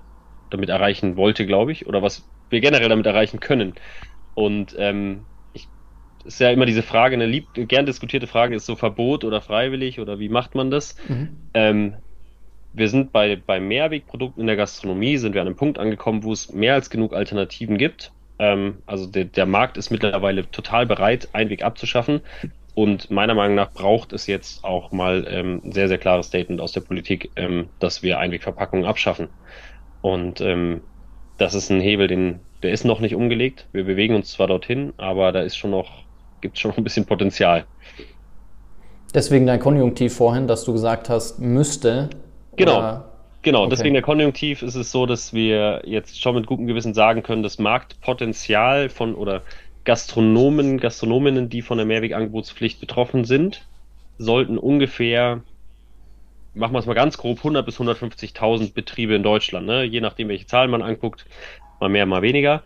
[0.49, 3.75] damit erreichen wollte, glaube ich, oder was wir generell damit erreichen können.
[4.35, 5.27] Und ähm,
[6.31, 9.99] ist ja immer diese Frage, eine lieb, gern diskutierte Frage ist so Verbot oder freiwillig
[9.99, 10.95] oder wie macht man das?
[11.09, 11.29] Mhm.
[11.55, 11.95] Ähm,
[12.73, 16.33] wir sind bei, bei Mehrwegprodukten in der Gastronomie, sind wir an einem Punkt angekommen, wo
[16.33, 18.13] es mehr als genug Alternativen gibt.
[18.39, 22.21] Ähm, also der, der Markt ist mittlerweile total bereit, Einweg abzuschaffen.
[22.75, 26.61] Und meiner Meinung nach braucht es jetzt auch mal ähm, ein sehr, sehr klares Statement
[26.61, 29.31] aus der Politik, ähm, dass wir Einwegverpackungen abschaffen.
[30.01, 30.83] Und ähm,
[31.39, 33.67] das ist ein Hebel, den, der ist noch nicht umgelegt.
[33.73, 36.05] Wir bewegen uns zwar dorthin, aber da ist schon noch
[36.41, 37.65] gibt es schon noch ein bisschen Potenzial.
[39.15, 42.11] Deswegen dein Konjunktiv vorhin, dass du gesagt hast, müsste.
[42.57, 42.79] Genau.
[42.79, 43.11] Oder?
[43.43, 43.71] Genau, okay.
[43.71, 47.43] deswegen der Konjunktiv ist es so, dass wir jetzt schon mit gutem Gewissen sagen können,
[47.43, 49.43] das Marktpotenzial von oder
[49.85, 53.67] Gastronomen, Gastronominnen, die von der Mehrwegangebotspflicht betroffen sind,
[54.19, 55.41] sollten ungefähr,
[56.55, 59.85] machen wir es mal ganz grob, 100 bis 150.000 Betriebe in Deutschland, ne?
[59.85, 61.25] je nachdem, welche Zahlen man anguckt,
[61.81, 62.63] mal mehr, mal weniger,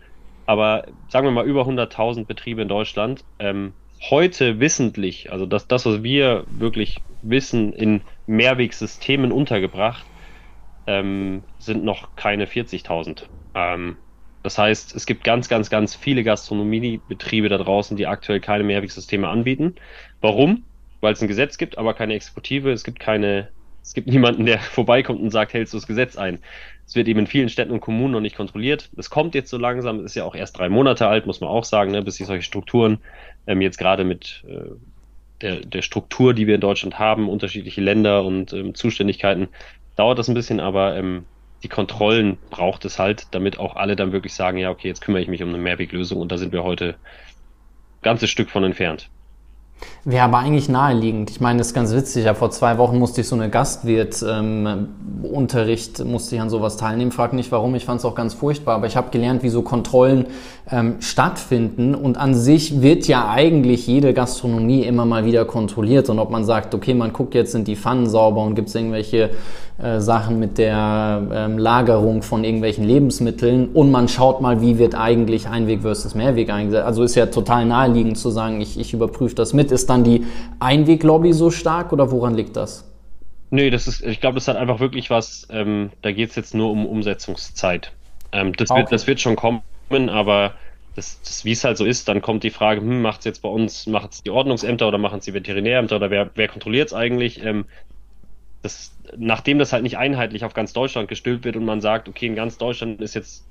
[0.47, 3.75] aber sagen wir mal über 100.000 Betriebe in Deutschland, ähm,
[4.11, 10.11] heute wissentlich, also das, das, was wir wirklich wissen, in Mehrwegsystemen untergebracht,
[10.87, 13.29] ähm, sind noch keine 40.000.
[13.55, 13.99] Ähm,
[14.43, 19.29] das heißt, es gibt ganz, ganz, ganz viele Gastronomiebetriebe da draußen, die aktuell keine Mehrwegsysteme
[19.29, 19.77] anbieten.
[20.21, 20.67] Warum?
[21.01, 22.71] Weil es ein Gesetz gibt, aber keine Exekutive.
[22.71, 26.43] Es gibt keine, es gibt niemanden, der vorbeikommt und sagt, hältst du das Gesetz ein?
[26.95, 28.89] Es wird eben in vielen Städten und Kommunen noch nicht kontrolliert.
[28.97, 31.51] Es kommt jetzt so langsam, es ist ja auch erst drei Monate alt, muss man
[31.51, 32.99] auch sagen, ne, bis sich solche Strukturen
[33.49, 34.71] ähm, jetzt gerade mit äh,
[35.41, 39.49] der, der Struktur, die wir in Deutschland haben, unterschiedliche Länder und ähm, Zuständigkeiten,
[39.97, 41.25] dauert das ein bisschen, aber ähm,
[41.65, 45.21] die Kontrollen braucht es halt, damit auch alle dann wirklich sagen, ja, okay, jetzt kümmere
[45.21, 49.11] ich mich um eine Mehrweglösung und da sind wir heute ein ganzes Stück von entfernt.
[50.07, 51.31] Wäre aber eigentlich naheliegend.
[51.31, 52.27] Ich meine, das ist ganz witzig.
[52.27, 57.11] Ja, vor zwei Wochen musste ich so eine Gastwirt-Unterricht, ähm, musste ich an sowas teilnehmen.
[57.11, 58.75] Frag nicht warum, ich fand es auch ganz furchtbar.
[58.75, 60.27] Aber ich habe gelernt, wie so Kontrollen
[60.71, 61.95] ähm, stattfinden.
[61.95, 66.11] Und an sich wird ja eigentlich jede Gastronomie immer mal wieder kontrolliert.
[66.11, 68.75] Und ob man sagt, okay, man guckt jetzt, sind die Pfannen sauber und gibt es
[68.75, 69.31] irgendwelche
[69.77, 74.95] äh, Sachen mit der ähm, Lagerung von irgendwelchen Lebensmitteln und man schaut mal, wie wird
[74.95, 76.87] eigentlich Einweg versus Mehrweg eingesetzt.
[76.87, 79.73] Also ist ja total naheliegend zu sagen, ich, ich überprüfe das mit.
[79.75, 80.25] Ist dann die
[80.61, 82.91] Einweglobby so stark oder woran liegt das?
[83.51, 86.55] Nee, das ist, ich glaube, das hat einfach wirklich was, ähm, da geht es jetzt
[86.55, 87.93] nur um Umsetzungszeit.
[88.33, 88.81] Ähm, das, okay.
[88.81, 89.63] wird, das wird schon kommen,
[90.09, 90.55] aber
[90.97, 93.43] das, das wie es halt so ist, dann kommt die Frage, hm, macht es jetzt
[93.43, 96.89] bei uns, macht es die Ordnungsämter oder machen es die Veterinärämter oder wer, wer kontrolliert
[96.89, 97.45] es eigentlich?
[97.45, 97.67] Ähm,
[98.63, 102.27] das, nachdem das halt nicht einheitlich auf ganz Deutschland gestülpt wird und man sagt, okay,
[102.27, 103.45] in ganz Deutschland ist jetzt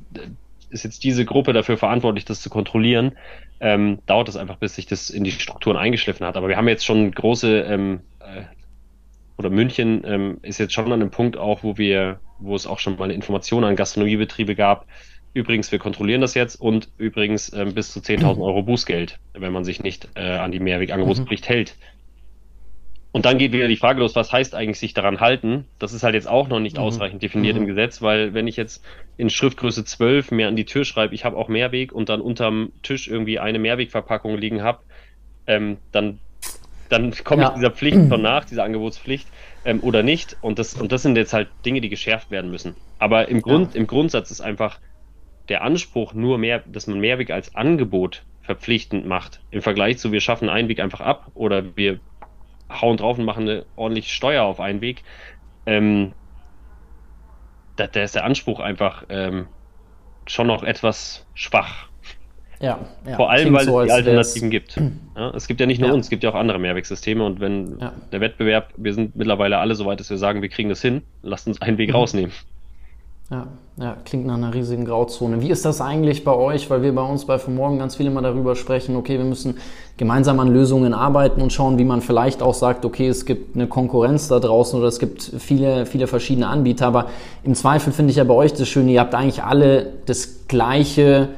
[0.74, 3.13] ist jetzt diese Gruppe dafür verantwortlich, das zu kontrollieren,
[3.59, 6.36] ähm, dauert es einfach, bis sich das in die Strukturen eingeschliffen hat.
[6.36, 8.43] Aber wir haben jetzt schon große, ähm, äh,
[9.38, 12.80] oder München ähm, ist jetzt schon an einem Punkt auch, wo wir, wo es auch
[12.80, 14.86] schon mal eine Information an Gastronomiebetriebe gab.
[15.34, 19.63] Übrigens, wir kontrollieren das jetzt und übrigens ähm, bis zu 10.000 Euro Bußgeld, wenn man
[19.63, 21.53] sich nicht äh, an die Mehrwegangebotspflicht mhm.
[21.53, 21.76] hält.
[23.14, 25.66] Und dann geht wieder die Frage los, was heißt eigentlich sich daran halten?
[25.78, 26.84] Das ist halt jetzt auch noch nicht mhm.
[26.84, 27.61] ausreichend definiert mhm.
[27.61, 28.84] im Gesetz, weil wenn ich jetzt
[29.18, 32.72] in Schriftgröße 12 mehr an die Tür schreibe, ich habe auch Mehrweg und dann unterm
[32.82, 34.80] Tisch irgendwie eine Mehrwegverpackung liegen habe,
[35.45, 36.18] ähm, dann,
[36.89, 37.49] dann komme ja.
[37.49, 39.28] ich dieser Pflicht von nach, dieser Angebotspflicht
[39.64, 40.36] ähm, oder nicht.
[40.41, 42.76] Und das, und das sind jetzt halt Dinge, die geschärft werden müssen.
[42.97, 43.80] Aber im, Grund, ja.
[43.80, 44.80] im Grundsatz ist einfach
[45.49, 50.20] der Anspruch nur mehr, dass man Mehrweg als Angebot verpflichtend macht, im Vergleich zu wir
[50.20, 51.99] schaffen einen Weg einfach ab oder wir
[52.82, 55.03] hauen drauf und machen eine ordentliche Steuer auf einen Weg.
[55.65, 56.13] Ähm,
[57.76, 59.47] da, da ist der Anspruch einfach ähm,
[60.28, 61.88] schon noch etwas schwach.
[62.59, 63.15] Ja, ja.
[63.17, 64.80] Vor allem, weil so, es die Alternativen gibt.
[65.15, 65.93] Ja, es gibt ja nicht nur ja.
[65.93, 67.78] uns, es gibt ja auch andere Mehrwegsysteme und wenn
[68.11, 71.03] der Wettbewerb, wir sind mittlerweile alle so weit, dass wir sagen, wir kriegen das hin,
[71.21, 71.95] lasst uns einen Weg mhm.
[71.97, 72.32] rausnehmen.
[73.34, 75.42] Ja, ja, klingt nach einer riesigen Grauzone.
[75.42, 76.70] Wie ist das eigentlich bei euch?
[76.70, 79.58] Weil wir bei uns bei Von Morgen ganz viel immer darüber sprechen, okay, wir müssen
[79.98, 83.66] gemeinsam an Lösungen arbeiten und schauen, wie man vielleicht auch sagt, okay, es gibt eine
[83.66, 86.86] Konkurrenz da draußen oder es gibt viele, viele verschiedene Anbieter.
[86.86, 87.08] Aber
[87.44, 91.30] im Zweifel finde ich ja bei euch das Schöne, ihr habt eigentlich alle das gleiche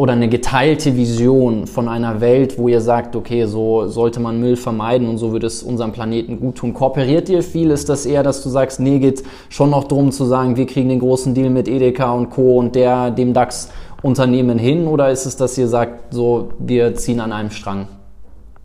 [0.00, 4.56] oder eine geteilte Vision von einer Welt, wo ihr sagt, okay, so sollte man Müll
[4.56, 6.72] vermeiden und so würde es unserem Planeten gut tun.
[6.72, 7.70] Kooperiert ihr viel?
[7.70, 10.88] Ist das eher, dass du sagst, nee, geht schon noch darum zu sagen, wir kriegen
[10.88, 12.56] den großen Deal mit Edeka und Co.
[12.56, 13.70] und der dem DAX
[14.00, 14.86] Unternehmen hin?
[14.86, 17.86] Oder ist es, dass ihr sagt, so, wir ziehen an einem Strang?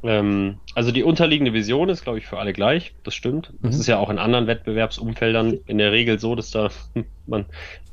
[0.04, 2.94] Ähm, also die unterliegende Vision ist, glaube ich, für alle gleich.
[3.04, 3.52] Das stimmt.
[3.60, 3.68] Mhm.
[3.68, 6.70] Das ist ja auch in anderen Wettbewerbsumfeldern in der Regel so, dass da
[7.28, 7.44] man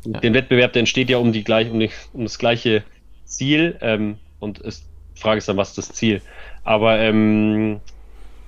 [0.04, 0.20] ja.
[0.20, 2.84] den Wettbewerb, der entsteht ja um die gleich, um, die, um das gleiche
[3.32, 6.22] Ziel ähm, und ist, Frage ist dann, was ist das Ziel?
[6.64, 7.80] Aber ähm,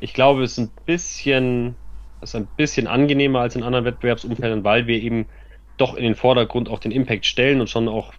[0.01, 1.75] ich glaube, es ist ein bisschen,
[2.21, 5.27] es ist ein bisschen angenehmer als in anderen Wettbewerbsumfeldern, weil wir eben
[5.77, 8.13] doch in den Vordergrund auch den Impact stellen und schon auch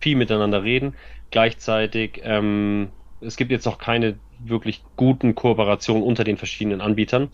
[0.00, 0.94] viel miteinander reden.
[1.30, 2.88] Gleichzeitig, ähm,
[3.20, 7.28] es gibt jetzt noch keine wirklich guten Kooperationen unter den verschiedenen Anbietern.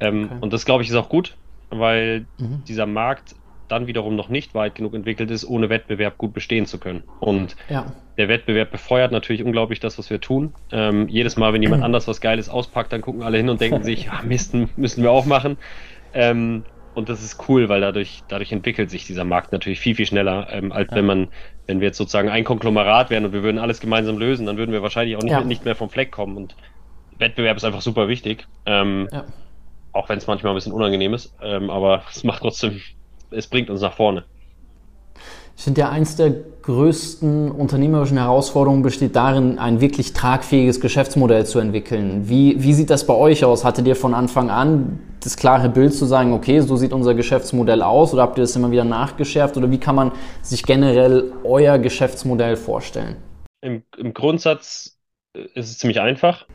[0.00, 0.36] Ähm, okay.
[0.40, 1.36] Und das, glaube ich, ist auch gut,
[1.70, 2.62] weil mhm.
[2.66, 3.34] dieser Markt
[3.68, 7.02] dann wiederum noch nicht weit genug entwickelt ist, ohne Wettbewerb gut bestehen zu können.
[7.20, 7.92] Und ja.
[8.16, 10.54] der Wettbewerb befeuert natürlich unglaublich das, was wir tun.
[10.72, 13.82] Ähm, jedes Mal, wenn jemand anders was Geiles auspackt, dann gucken alle hin und denken
[13.82, 15.58] sich, ah, Mist, müssen wir auch machen.
[16.14, 16.64] Ähm,
[16.96, 20.48] und das ist cool, weil dadurch, dadurch entwickelt sich dieser Markt natürlich viel, viel schneller,
[20.50, 20.96] ähm, als ja.
[20.96, 21.28] wenn man,
[21.66, 24.72] wenn wir jetzt sozusagen ein Konglomerat wären und wir würden alles gemeinsam lösen, dann würden
[24.72, 25.42] wir wahrscheinlich auch nicht, ja.
[25.42, 26.38] nicht mehr vom Fleck kommen.
[26.38, 26.56] Und
[27.18, 28.46] Wettbewerb ist einfach super wichtig.
[28.64, 29.24] Ähm, ja.
[29.92, 32.80] Auch wenn es manchmal ein bisschen unangenehm ist, ähm, aber es macht trotzdem
[33.30, 34.24] es bringt uns nach vorne.
[35.56, 41.58] Ich finde ja, eins der größten unternehmerischen Herausforderungen besteht darin, ein wirklich tragfähiges Geschäftsmodell zu
[41.60, 42.28] entwickeln.
[42.28, 43.64] Wie, wie sieht das bei euch aus?
[43.64, 47.80] Hattet ihr von Anfang an das klare Bild zu sagen, okay, so sieht unser Geschäftsmodell
[47.82, 50.12] aus oder habt ihr das immer wieder nachgeschärft oder wie kann man
[50.42, 53.16] sich generell euer Geschäftsmodell vorstellen?
[53.62, 55.00] Im, im Grundsatz
[55.34, 56.46] äh, ist es ziemlich einfach.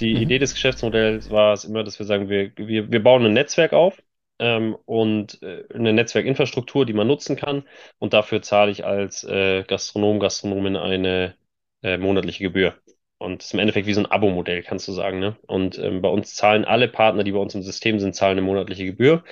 [0.00, 0.20] Die mhm.
[0.20, 3.72] Idee des Geschäftsmodells war es immer, dass wir sagen, wir, wir, wir bauen ein Netzwerk
[3.72, 4.02] auf
[4.38, 7.64] ähm, und äh, eine Netzwerkinfrastruktur, die man nutzen kann.
[7.98, 11.34] Und dafür zahle ich als äh, Gastronom, Gastronomin eine
[11.82, 12.74] äh, monatliche Gebühr.
[13.18, 15.18] Und das ist im Endeffekt wie so ein Abo-Modell, kannst du sagen.
[15.20, 15.36] Ne?
[15.46, 18.42] Und ähm, bei uns zahlen alle Partner, die bei uns im System sind, zahlen eine
[18.46, 19.24] monatliche Gebühr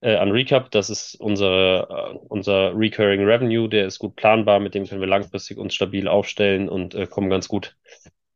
[0.00, 0.70] äh, an Recap.
[0.70, 5.08] Das ist unsere, äh, unser Recurring Revenue, der ist gut planbar, mit dem können wir
[5.08, 7.76] langfristig uns stabil aufstellen und äh, kommen ganz gut,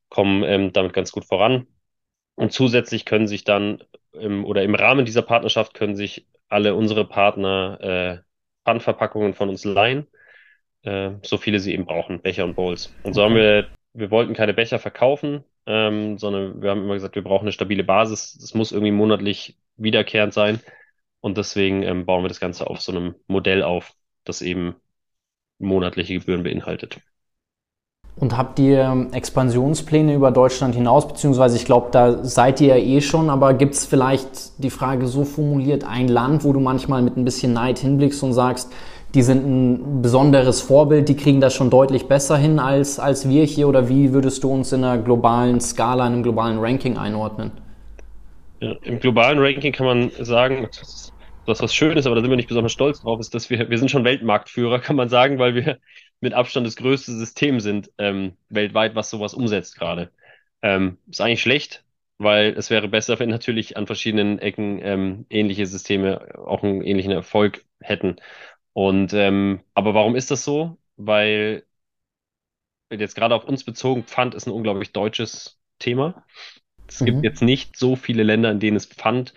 [0.09, 1.67] kommen ähm, damit ganz gut voran.
[2.35, 7.07] Und zusätzlich können sich dann im, oder im Rahmen dieser Partnerschaft können sich alle unsere
[7.07, 8.19] Partner äh,
[8.65, 10.07] Pfandverpackungen von uns leihen,
[10.83, 12.95] äh, so viele sie eben brauchen, Becher und Bowls.
[13.03, 17.15] Und so haben wir, wir wollten keine Becher verkaufen, ähm, sondern wir haben immer gesagt,
[17.15, 18.37] wir brauchen eine stabile Basis.
[18.41, 20.61] Das muss irgendwie monatlich wiederkehrend sein.
[21.21, 23.93] Und deswegen ähm, bauen wir das Ganze auf so einem Modell auf,
[24.25, 24.77] das eben
[25.59, 27.01] monatliche Gebühren beinhaltet.
[28.17, 31.09] Und habt ihr Expansionspläne über Deutschland hinaus?
[31.09, 35.07] Beziehungsweise ich glaube, da seid ihr ja eh schon, aber gibt es vielleicht die Frage
[35.07, 38.71] so formuliert, ein Land, wo du manchmal mit ein bisschen Neid hinblickst und sagst,
[39.15, 43.45] die sind ein besonderes Vorbild, die kriegen das schon deutlich besser hin als, als wir
[43.45, 43.69] hier?
[43.69, 47.51] Oder wie würdest du uns in einer globalen Skala, in einem globalen Ranking einordnen?
[48.61, 50.69] Ja, Im globalen Ranking kann man sagen,
[51.47, 53.79] was was Schönes, aber da sind wir nicht besonders stolz drauf, ist, dass wir, wir
[53.79, 55.79] sind schon Weltmarktführer, kann man sagen, weil wir
[56.21, 60.11] mit Abstand das größte System sind ähm, weltweit, was sowas umsetzt gerade.
[60.63, 61.85] Ähm, ist eigentlich schlecht,
[62.19, 67.13] weil es wäre besser, wenn natürlich an verschiedenen Ecken ähm, ähnliche Systeme auch einen ähnlichen
[67.13, 68.17] Erfolg hätten.
[68.73, 70.79] Und ähm, aber warum ist das so?
[70.97, 71.65] weil
[72.91, 76.25] jetzt gerade auf uns bezogen, Pfand ist ein unglaublich deutsches Thema.
[76.87, 77.07] Es mhm.
[77.07, 79.35] gibt jetzt nicht so viele Länder, in denen es Pfand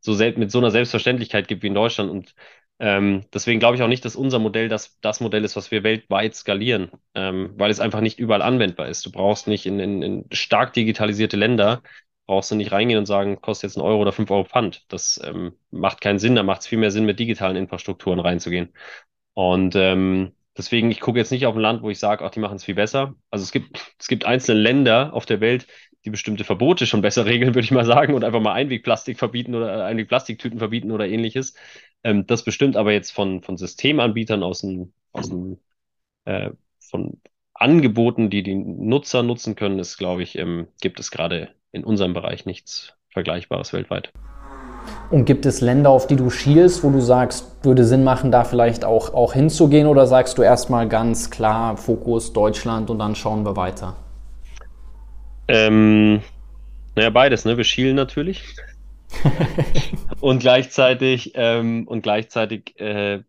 [0.00, 2.10] so mit so einer Selbstverständlichkeit gibt wie in Deutschland.
[2.10, 2.34] Und
[2.80, 5.82] ähm, deswegen glaube ich auch nicht, dass unser Modell das, das Modell ist, was wir
[5.82, 9.04] weltweit skalieren, ähm, weil es einfach nicht überall anwendbar ist.
[9.04, 11.82] Du brauchst nicht in, in, in stark digitalisierte Länder,
[12.26, 14.84] brauchst du nicht reingehen und sagen, kostet jetzt ein Euro oder fünf Euro Pfand.
[14.88, 16.36] Das ähm, macht keinen Sinn.
[16.36, 18.72] Da macht es viel mehr Sinn, mit digitalen Infrastrukturen reinzugehen.
[19.34, 22.40] Und ähm, deswegen, ich gucke jetzt nicht auf ein Land, wo ich sage, ach, die
[22.40, 23.14] machen es viel besser.
[23.30, 25.66] Also es gibt, es gibt einzelne Länder auf der Welt,
[26.08, 29.54] die bestimmte Verbote schon besser regeln, würde ich mal sagen, und einfach mal Einwegplastik verbieten
[29.54, 31.54] oder Einwegplastiktüten verbieten oder ähnliches.
[32.02, 35.58] Ähm, das bestimmt aber jetzt von, von Systemanbietern aus dem, aus dem
[36.24, 36.50] äh,
[36.80, 37.20] von
[37.52, 42.14] Angeboten, die die Nutzer nutzen können, ist, glaube ich, ähm, gibt es gerade in unserem
[42.14, 44.10] Bereich nichts Vergleichbares weltweit.
[45.10, 48.44] Und gibt es Länder, auf die du schielst, wo du sagst, würde Sinn machen, da
[48.44, 53.44] vielleicht auch, auch hinzugehen oder sagst du erstmal ganz klar Fokus Deutschland und dann schauen
[53.44, 53.96] wir weiter?
[55.48, 56.22] Ähm,
[56.94, 57.56] naja, beides, ne?
[57.56, 58.42] Wir schielen natürlich.
[60.20, 63.22] und gleichzeitig, ähm, und gleichzeitig äh,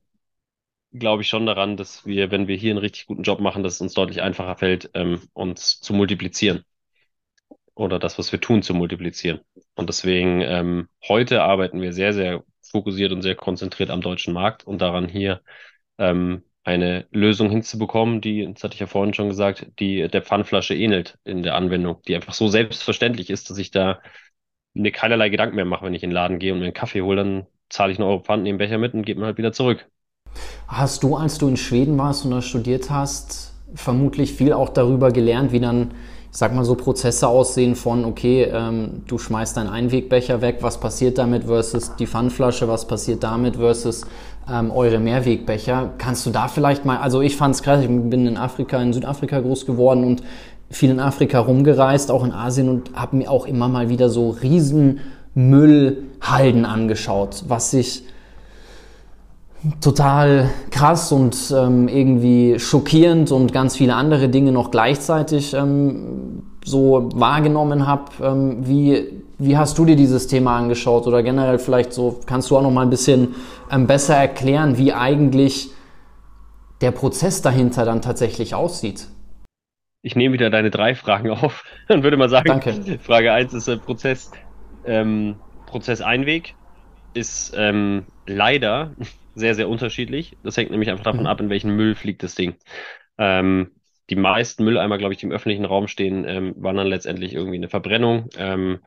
[0.92, 3.76] glaube ich schon daran, dass wir, wenn wir hier einen richtig guten Job machen, dass
[3.76, 6.64] es uns deutlich einfacher fällt, ähm, uns zu multiplizieren.
[7.76, 9.40] Oder das, was wir tun, zu multiplizieren.
[9.76, 14.66] Und deswegen, ähm, heute arbeiten wir sehr, sehr fokussiert und sehr konzentriert am deutschen Markt
[14.66, 15.42] und daran hier
[15.98, 20.76] ähm, eine Lösung hinzubekommen, die, das hatte ich ja vorhin schon gesagt, die der Pfandflasche
[20.76, 24.02] ähnelt in der Anwendung, die einfach so selbstverständlich ist, dass ich da
[24.74, 27.02] mir keinerlei Gedanken mehr mache, wenn ich in den Laden gehe und mir einen Kaffee
[27.02, 29.38] hole, dann zahle ich einen Euro Pfand, nehme einen Becher mit und gebe mir halt
[29.38, 29.88] wieder zurück.
[30.68, 35.12] Hast du, als du in Schweden warst und da studiert hast, vermutlich viel auch darüber
[35.12, 35.92] gelernt, wie dann,
[36.32, 40.80] ich sag mal so, Prozesse aussehen von, okay, ähm, du schmeißt deinen Einwegbecher weg, was
[40.80, 44.06] passiert damit versus die Pfandflasche, was passiert damit versus
[44.52, 45.92] ähm, eure Mehrwegbecher.
[45.98, 48.94] Kannst du da vielleicht mal, also ich fand es krass, ich bin in Afrika, in
[48.94, 50.24] Südafrika groß geworden und
[50.70, 54.30] viel in Afrika rumgereist, auch in Asien und habe mir auch immer mal wieder so
[54.30, 55.00] riesen
[55.34, 58.04] Müllhalden angeschaut, was sich
[59.82, 67.10] total krass und ähm, irgendwie schockierend und ganz viele andere Dinge noch gleichzeitig ähm, so
[67.14, 68.12] wahrgenommen habe.
[68.22, 72.58] Ähm, wie, wie hast du dir dieses Thema angeschaut oder generell vielleicht so, kannst du
[72.58, 73.36] auch noch mal ein bisschen
[73.72, 75.72] ähm, besser erklären, wie eigentlich
[76.82, 79.08] der Prozess dahinter dann tatsächlich aussieht?
[80.02, 81.64] Ich nehme wieder deine drei Fragen auf.
[81.88, 83.00] Dann würde man sagen, Danke.
[83.00, 84.32] Frage 1 ist äh, Prozess,
[84.86, 86.56] ähm, Prozess Einweg
[87.14, 88.92] ist ähm, leider
[89.36, 90.38] sehr, sehr unterschiedlich.
[90.44, 91.28] Das hängt nämlich einfach davon mhm.
[91.28, 92.56] ab, in welchen Müll fliegt das Ding.
[93.18, 93.72] Ähm,
[94.10, 97.70] die meisten Mülleimer, glaube ich, die im öffentlichen Raum stehen, ähm, wandern letztendlich irgendwie eine
[97.70, 98.30] Verbrennung.
[98.38, 98.80] Ähm,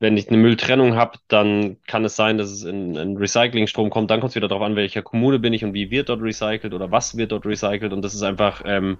[0.00, 4.10] wenn ich eine Mülltrennung habe, dann kann es sein, dass es in einen Recyclingstrom kommt.
[4.10, 6.74] Dann kommt es wieder darauf an, welcher Kommune bin ich und wie wird dort recycelt
[6.74, 7.92] oder was wird dort recycelt.
[7.92, 8.98] Und das ist einfach, ähm,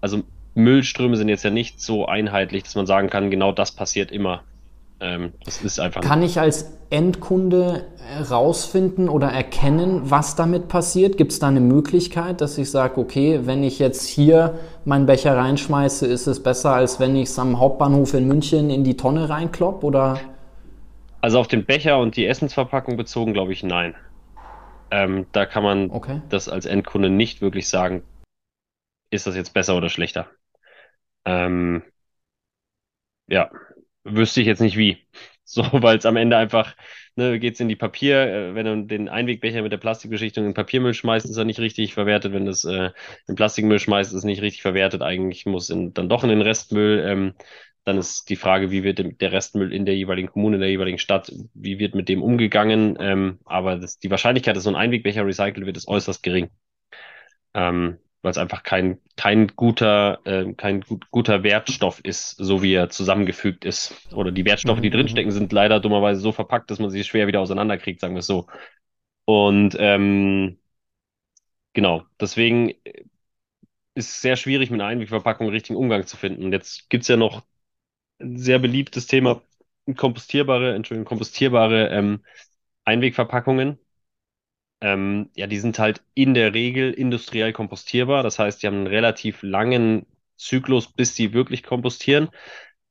[0.00, 0.22] also
[0.54, 4.44] Müllströme sind jetzt ja nicht so einheitlich, dass man sagen kann, genau das passiert immer.
[5.00, 6.00] Ähm, das ist einfach.
[6.00, 7.86] Kann ich als Endkunde
[8.30, 11.16] rausfinden oder erkennen, was damit passiert?
[11.16, 15.36] Gibt es da eine Möglichkeit, dass ich sage, okay, wenn ich jetzt hier meinen Becher
[15.36, 19.28] reinschmeiße, ist es besser, als wenn ich es am Hauptbahnhof in München in die Tonne
[19.28, 19.82] reinklopp?
[19.82, 20.20] Oder?
[21.20, 23.94] Also auf den Becher und die Essensverpackung bezogen, glaube ich, nein.
[24.90, 26.20] Ähm, da kann man okay.
[26.28, 28.02] das als Endkunde nicht wirklich sagen,
[29.10, 30.28] ist das jetzt besser oder schlechter.
[31.24, 31.82] Ähm,
[33.26, 33.50] ja,
[34.04, 34.98] wüsste ich jetzt nicht wie.
[35.46, 36.74] So, weil es am Ende einfach,
[37.16, 40.94] ne, geht's in die Papier, äh, wenn du den Einwegbecher mit der Plastikbeschichtung in Papiermüll
[40.94, 42.32] schmeißt, ist er nicht richtig verwertet.
[42.32, 42.90] Wenn du es äh,
[43.28, 45.02] in Plastikmüll schmeißt, ist es nicht richtig verwertet.
[45.02, 47.04] Eigentlich muss in, dann doch in den Restmüll.
[47.06, 47.34] Ähm,
[47.84, 50.98] dann ist die Frage, wie wird der Restmüll in der jeweiligen Kommune, in der jeweiligen
[50.98, 52.96] Stadt, wie wird mit dem umgegangen?
[52.98, 56.48] Ähm, aber das, die Wahrscheinlichkeit, dass so ein Einwegbecher recycelt wird, ist äußerst gering.
[57.54, 62.72] Ähm, weil es einfach kein, kein guter, äh, kein gut, guter Wertstoff ist, so wie
[62.74, 63.94] er zusammengefügt ist.
[64.14, 64.94] Oder die Wertstoffe, die mhm.
[64.94, 68.26] drinstecken, sind leider dummerweise so verpackt, dass man sie schwer wieder auseinanderkriegt, sagen wir es
[68.26, 68.46] so.
[69.26, 70.58] Und ähm,
[71.74, 72.70] genau, deswegen
[73.94, 76.44] ist es sehr schwierig, mit einer Einwegverpackung richtigen Umgang zu finden.
[76.44, 77.42] Und jetzt gibt's ja noch
[78.20, 79.42] ein sehr beliebtes Thema,
[79.96, 82.24] kompostierbare, Entschuldigung, kompostierbare ähm,
[82.84, 83.78] Einwegverpackungen
[84.80, 88.22] ähm, ja, die sind halt in der Regel industriell kompostierbar.
[88.22, 90.06] Das heißt, die haben einen relativ langen
[90.36, 92.28] Zyklus, bis sie wirklich kompostieren.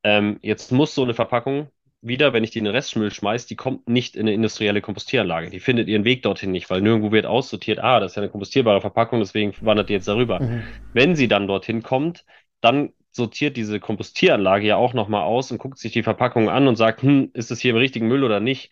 [0.02, 1.68] Ähm, jetzt muss so eine Verpackung
[2.00, 5.50] wieder, wenn ich die in den Restmüll schmeiße, die kommt nicht in eine industrielle Kompostieranlage.
[5.50, 8.30] Die findet ihren Weg dorthin nicht, weil nirgendwo wird aussortiert, ah, das ist ja eine
[8.30, 10.40] kompostierbare Verpackung, deswegen wandert die jetzt darüber.
[10.40, 10.62] Mhm.
[10.92, 12.24] Wenn sie dann dorthin kommt,
[12.60, 16.76] dann sortiert diese Kompostieranlage ja auch nochmal aus und guckt sich die Verpackung an und
[16.76, 18.70] sagt, hm, ist das hier im richtigen Müll oder nicht?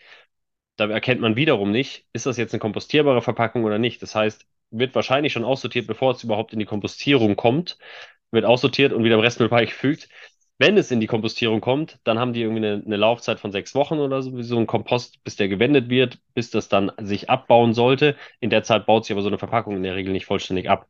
[0.77, 4.03] Da erkennt man wiederum nicht, ist das jetzt eine kompostierbare Verpackung oder nicht.
[4.03, 7.79] Das heißt, wird wahrscheinlich schon aussortiert, bevor es überhaupt in die Kompostierung kommt,
[8.31, 10.09] wird aussortiert und wieder im Restmüll beigefügt.
[10.59, 13.75] Wenn es in die Kompostierung kommt, dann haben die irgendwie eine, eine Laufzeit von sechs
[13.75, 17.75] Wochen oder so, so ein Kompost, bis der gewendet wird, bis das dann sich abbauen
[17.75, 18.17] sollte.
[18.39, 20.87] In der Zeit baut sich aber so eine Verpackung in der Regel nicht vollständig ab.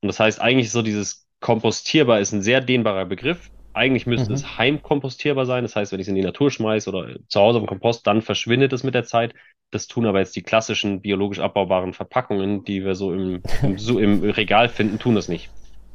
[0.00, 3.50] Und das heißt, eigentlich so dieses kompostierbar ist ein sehr dehnbarer Begriff.
[3.74, 4.34] Eigentlich müsste mhm.
[4.34, 5.64] es heimkompostierbar sein.
[5.64, 8.22] Das heißt, wenn ich es in die Natur schmeiße oder zu Hause im Kompost, dann
[8.22, 9.34] verschwindet es mit der Zeit.
[9.70, 13.98] Das tun aber jetzt die klassischen biologisch abbaubaren Verpackungen, die wir so im, im, so
[13.98, 15.50] im Regal finden, tun das nicht.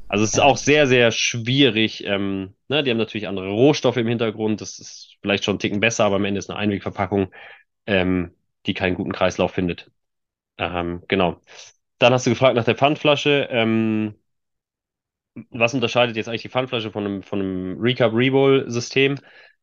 [0.07, 2.03] Also es ist auch sehr, sehr schwierig.
[2.05, 4.61] Ähm, ne, die haben natürlich andere Rohstoffe im Hintergrund.
[4.61, 7.31] Das ist vielleicht schon einen Ticken besser, aber am Ende ist eine Einwegverpackung,
[7.85, 8.31] ähm,
[8.65, 9.91] die keinen guten Kreislauf findet.
[10.57, 11.41] Ähm, genau.
[11.99, 13.49] Dann hast du gefragt nach der Pfandflasche.
[13.51, 14.15] Ähm,
[15.49, 19.19] was unterscheidet jetzt eigentlich die Pfandflasche von einem, von einem Recap-Rebowl-System?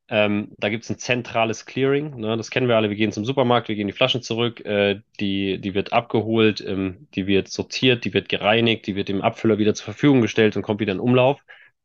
[0.09, 2.17] Ähm, da gibt es ein zentrales Clearing.
[2.17, 2.37] Ne?
[2.37, 2.91] Das kennen wir alle.
[2.91, 4.65] Wir gehen zum Supermarkt, wir gehen die Flaschen zurück.
[4.65, 9.23] Äh, die, die wird abgeholt, ähm, die wird sortiert, die wird gereinigt, die wird dem
[9.23, 11.41] Abfüller wieder zur Verfügung gestellt und kommt wieder in Umlauf.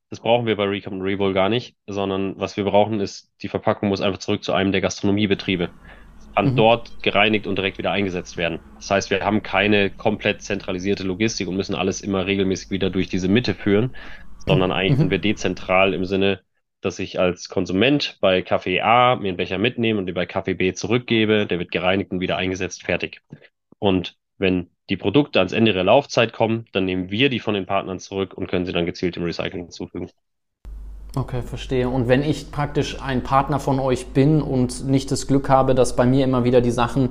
[0.10, 3.48] Das brauchen wir bei Recap und Rebowl gar nicht, sondern was wir brauchen ist, die
[3.48, 5.70] Verpackung muss einfach zurück zu einem der Gastronomiebetriebe.
[6.36, 6.56] Kann mhm.
[6.56, 8.60] dort gereinigt und direkt wieder eingesetzt werden.
[8.76, 13.10] Das heißt, wir haben keine komplett zentralisierte Logistik und müssen alles immer regelmäßig wieder durch
[13.10, 13.96] diese Mitte führen,
[14.46, 15.02] sondern eigentlich mhm.
[15.04, 16.42] sind wir dezentral im Sinne,
[16.82, 20.54] dass ich als Konsument bei Kaffee A mir einen Becher mitnehme und den bei Kaffee
[20.54, 21.46] B zurückgebe.
[21.46, 23.22] Der wird gereinigt und wieder eingesetzt, fertig.
[23.80, 27.66] Und wenn die Produkte ans Ende ihrer Laufzeit kommen, dann nehmen wir die von den
[27.66, 30.10] Partnern zurück und können sie dann gezielt im Recycling hinzufügen.
[31.16, 31.90] Okay, verstehe.
[31.90, 35.96] Und wenn ich praktisch ein Partner von euch bin und nicht das Glück habe, dass
[35.96, 37.10] bei mir immer wieder die Sachen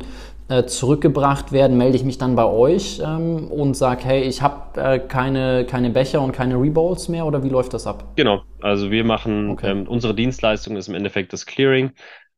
[0.48, 4.80] äh, zurückgebracht werden, melde ich mich dann bei euch ähm, und sage, hey, ich habe
[4.80, 8.04] äh, keine, keine Becher und keine Rebowls mehr oder wie läuft das ab?
[8.16, 9.70] Genau, also wir machen, okay.
[9.70, 11.90] ähm, unsere Dienstleistung ist im Endeffekt das Clearing.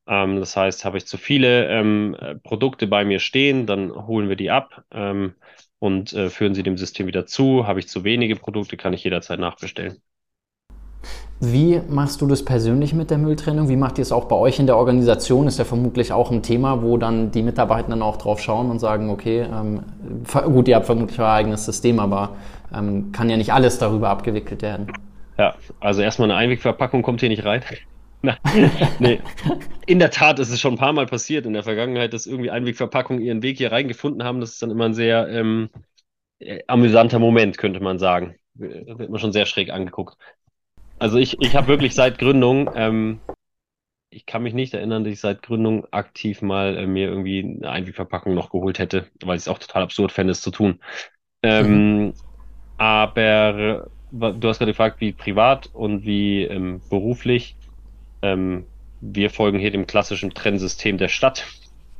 [0.08, 4.28] Ähm, das heißt, habe ich zu viele ähm, äh, Produkte bei mir stehen, dann holen
[4.28, 5.34] wir die ab ähm,
[5.78, 7.66] und äh, führen sie dem System wieder zu.
[7.66, 10.00] Habe ich zu wenige Produkte, kann ich jederzeit nachbestellen.
[11.42, 13.70] Wie machst du das persönlich mit der Mülltrennung?
[13.70, 15.46] Wie macht ihr es auch bei euch in der Organisation?
[15.46, 19.08] Ist ja vermutlich auch ein Thema, wo dann die Mitarbeitenden auch drauf schauen und sagen,
[19.08, 19.80] okay, ähm,
[20.52, 22.36] gut, ihr habt vermutlich euer eigenes System, aber
[22.74, 24.92] ähm, kann ja nicht alles darüber abgewickelt werden.
[25.38, 27.62] Ja, also erstmal eine Einwegverpackung kommt hier nicht rein.
[28.98, 29.18] nee.
[29.86, 32.50] In der Tat ist es schon ein paar Mal passiert in der Vergangenheit, dass irgendwie
[32.50, 34.40] Einwegverpackungen ihren Weg hier reingefunden haben.
[34.40, 35.70] Das ist dann immer ein sehr ähm,
[36.38, 38.34] äh, amüsanter Moment, könnte man sagen.
[38.54, 40.18] Da wird man schon sehr schräg angeguckt.
[41.00, 43.20] Also ich, ich habe wirklich seit Gründung, ähm,
[44.10, 47.70] ich kann mich nicht erinnern, dass ich seit Gründung aktiv mal äh, mir irgendwie eine
[47.70, 50.78] Einwegverpackung noch geholt hätte, weil ich es auch total absurd fände, es zu tun.
[51.42, 52.14] Ähm, mhm.
[52.76, 57.56] Aber du hast gerade gefragt, wie privat und wie ähm, beruflich.
[58.22, 58.66] Ähm,
[59.00, 61.46] wir folgen hier dem klassischen Trennsystem der Stadt.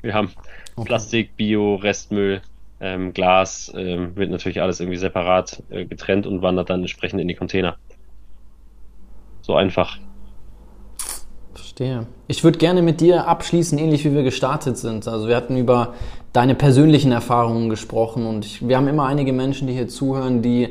[0.03, 0.30] Wir haben
[0.76, 0.86] okay.
[0.86, 2.42] Plastik, Bio, Restmüll,
[2.80, 7.28] ähm, Glas, ähm, wird natürlich alles irgendwie separat äh, getrennt und wandert dann entsprechend in
[7.28, 7.78] die Container.
[9.51, 9.98] So einfach.
[11.55, 12.07] Verstehe.
[12.28, 15.09] Ich würde gerne mit dir abschließen, ähnlich wie wir gestartet sind.
[15.09, 15.94] Also wir hatten über
[16.32, 20.68] deine persönlichen Erfahrungen gesprochen und ich, wir haben immer einige Menschen, die hier zuhören, die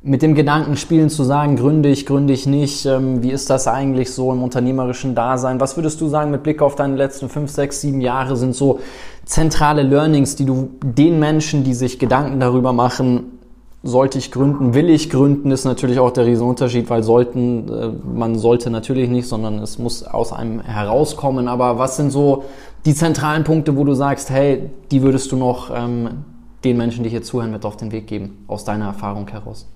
[0.00, 3.66] mit dem Gedanken spielen zu sagen, gründe ich, gründe ich nicht, ähm, wie ist das
[3.66, 5.58] eigentlich so im unternehmerischen Dasein?
[5.58, 8.78] Was würdest du sagen mit Blick auf deine letzten fünf, sechs, sieben Jahre sind so
[9.24, 13.33] zentrale Learnings, die du den Menschen, die sich Gedanken darüber machen,
[13.84, 18.38] sollte ich gründen, will ich gründen, ist natürlich auch der Riesenunterschied, weil sollten, äh, man
[18.38, 21.48] sollte natürlich nicht, sondern es muss aus einem herauskommen.
[21.48, 22.44] Aber was sind so
[22.86, 26.24] die zentralen Punkte, wo du sagst, hey, die würdest du noch ähm,
[26.64, 29.70] den Menschen, die hier zuhören, mit auf den Weg geben, aus deiner Erfahrung heraus?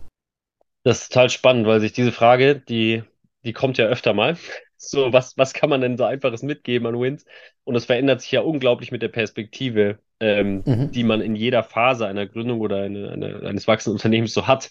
[0.84, 3.02] Das ist total spannend, weil sich diese Frage, die,
[3.44, 4.38] die kommt ja öfter mal.
[4.78, 7.24] So, was, was kann man denn so einfaches mitgeben an Wins?
[7.64, 10.92] Und es verändert sich ja unglaublich mit der Perspektive, ähm, mhm.
[10.92, 14.70] die man in jeder Phase einer Gründung oder eine, eine, eines wachsenden Unternehmens so hat.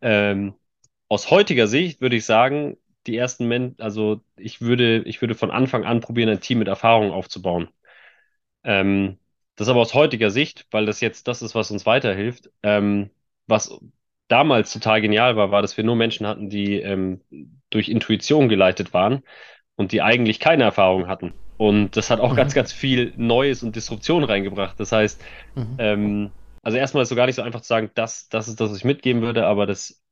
[0.00, 0.54] Ähm,
[1.08, 5.50] aus heutiger Sicht würde ich sagen, die ersten Men also ich würde, ich würde von
[5.50, 7.68] Anfang an probieren, ein Team mit Erfahrung aufzubauen.
[8.64, 9.18] Ähm,
[9.56, 12.50] das aber aus heutiger Sicht, weil das jetzt das ist, was uns weiterhilft.
[12.62, 13.10] Ähm,
[13.46, 13.78] was
[14.32, 17.20] damals total genial war, war, dass wir nur Menschen hatten, die ähm,
[17.68, 19.22] durch Intuition geleitet waren
[19.76, 21.34] und die eigentlich keine Erfahrung hatten.
[21.58, 22.36] Und das hat auch mhm.
[22.36, 24.80] ganz, ganz viel Neues und Disruption reingebracht.
[24.80, 25.22] Das heißt,
[25.54, 25.76] mhm.
[25.78, 26.30] ähm,
[26.62, 28.70] also erstmal ist es so gar nicht so einfach zu sagen, das, das ist das,
[28.70, 30.02] was ich mitgeben würde, aber das,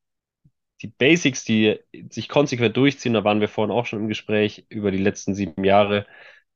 [0.83, 4.91] die Basics, die sich konsequent durchziehen, da waren wir vorhin auch schon im Gespräch über
[4.91, 6.07] die letzten sieben Jahre.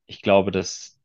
[0.05, 1.01] Ich glaube, das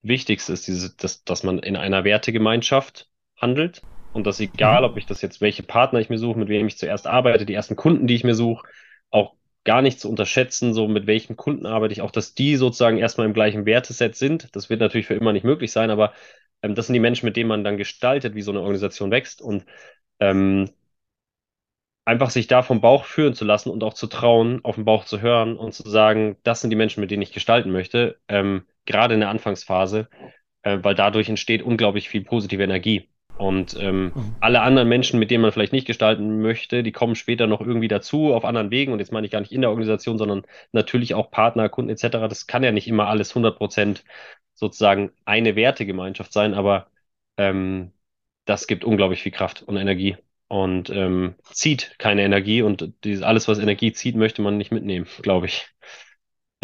[0.00, 3.82] Wichtigste ist diese, dass, dass man in einer Wertegemeinschaft handelt
[4.14, 4.86] und dass egal, mhm.
[4.86, 7.54] ob ich das jetzt, welche Partner ich mir suche, mit wem ich zuerst arbeite, die
[7.54, 8.66] ersten Kunden, die ich mir suche,
[9.10, 9.34] auch
[9.64, 13.26] gar nicht zu unterschätzen, so mit welchen Kunden arbeite ich, auch dass die sozusagen erstmal
[13.26, 14.54] im gleichen Werteset sind.
[14.54, 16.12] Das wird natürlich für immer nicht möglich sein, aber
[16.62, 19.42] ähm, das sind die Menschen, mit denen man dann gestaltet, wie so eine Organisation wächst
[19.42, 19.64] und
[20.20, 20.70] ähm,
[22.04, 25.04] einfach sich da vom Bauch führen zu lassen und auch zu trauen, auf den Bauch
[25.04, 28.66] zu hören und zu sagen, das sind die Menschen, mit denen ich gestalten möchte, ähm,
[28.84, 30.08] gerade in der Anfangsphase,
[30.62, 33.08] äh, weil dadurch entsteht unglaublich viel positive Energie.
[33.36, 34.36] Und ähm, mhm.
[34.40, 37.88] alle anderen Menschen, mit denen man vielleicht nicht gestalten möchte, die kommen später noch irgendwie
[37.88, 38.92] dazu auf anderen Wegen.
[38.92, 42.28] Und jetzt meine ich gar nicht in der Organisation, sondern natürlich auch Partner, Kunden etc.
[42.28, 44.04] Das kann ja nicht immer alles 100 Prozent
[44.54, 46.86] sozusagen eine Wertegemeinschaft sein, aber
[47.36, 47.92] ähm,
[48.44, 50.16] das gibt unglaublich viel Kraft und Energie
[50.48, 55.06] und ähm, zieht keine Energie und dieses, alles, was Energie zieht, möchte man nicht mitnehmen,
[55.22, 55.66] glaube ich.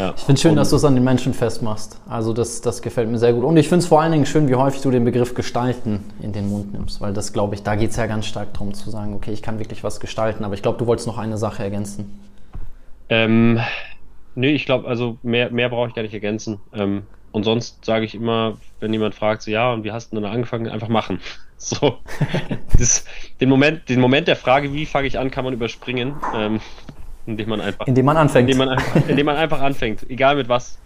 [0.01, 0.15] Ja.
[0.17, 2.01] Ich finde es schön, und, dass du es an den Menschen festmachst.
[2.09, 3.45] Also das, das gefällt mir sehr gut.
[3.45, 6.33] Und ich finde es vor allen Dingen schön, wie häufig du den Begriff gestalten in
[6.33, 8.89] den Mund nimmst, weil das, glaube ich, da geht es ja ganz stark darum zu
[8.89, 11.63] sagen, okay, ich kann wirklich was gestalten, aber ich glaube, du wolltest noch eine Sache
[11.63, 12.19] ergänzen.
[13.11, 13.61] Ähm,
[14.35, 16.61] nee, ich glaube, also mehr, mehr brauche ich gar nicht ergänzen.
[16.73, 20.17] Ähm, und sonst sage ich immer, wenn jemand fragt, so, ja, und wie hast du
[20.17, 21.21] denn angefangen, einfach machen.
[21.63, 21.99] So,
[22.79, 23.05] das,
[23.39, 26.59] den, Moment, den Moment der Frage, wie fange ich an, kann man überspringen, ähm,
[27.27, 27.87] indem man einfach.
[27.87, 28.49] Indem man anfängt.
[28.49, 30.79] Indem man einfach, indem man einfach anfängt, egal mit was.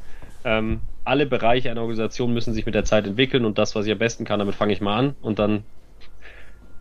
[0.45, 3.93] Ähm, alle Bereiche einer Organisation müssen sich mit der Zeit entwickeln und das, was ich
[3.93, 5.64] am besten kann, damit fange ich mal an und dann,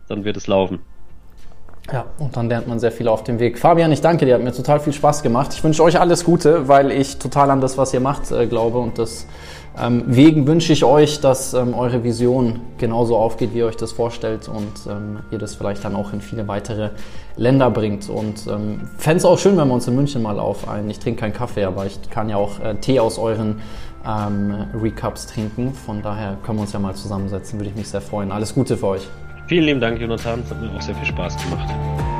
[0.08, 0.80] dann wird es laufen.
[1.92, 3.58] Ja, und dann lernt man sehr viel auf dem Weg.
[3.58, 5.52] Fabian, ich danke dir, hat mir total viel Spaß gemacht.
[5.52, 8.78] Ich wünsche euch alles Gute, weil ich total an das, was ihr macht, äh, glaube
[8.78, 9.26] und das
[9.80, 13.92] ähm, wegen wünsche ich euch, dass ähm, eure Vision genauso aufgeht, wie ihr euch das
[13.92, 16.90] vorstellt und ähm, ihr das vielleicht dann auch in viele weitere
[17.36, 18.08] Länder bringt.
[18.08, 21.00] Und ähm, fände es auch schön, wenn wir uns in München mal auf einen, ich
[21.00, 23.60] trinke keinen Kaffee, aber ich kann ja auch äh, Tee aus euren
[24.06, 25.74] ähm, Recaps trinken.
[25.74, 28.30] Von daher können wir uns ja mal zusammensetzen, würde ich mich sehr freuen.
[28.30, 29.08] Alles Gute für euch.
[29.46, 30.40] Vielen lieben Dank, Jonathan.
[30.44, 32.13] Es hat mir auch sehr viel Spaß gemacht.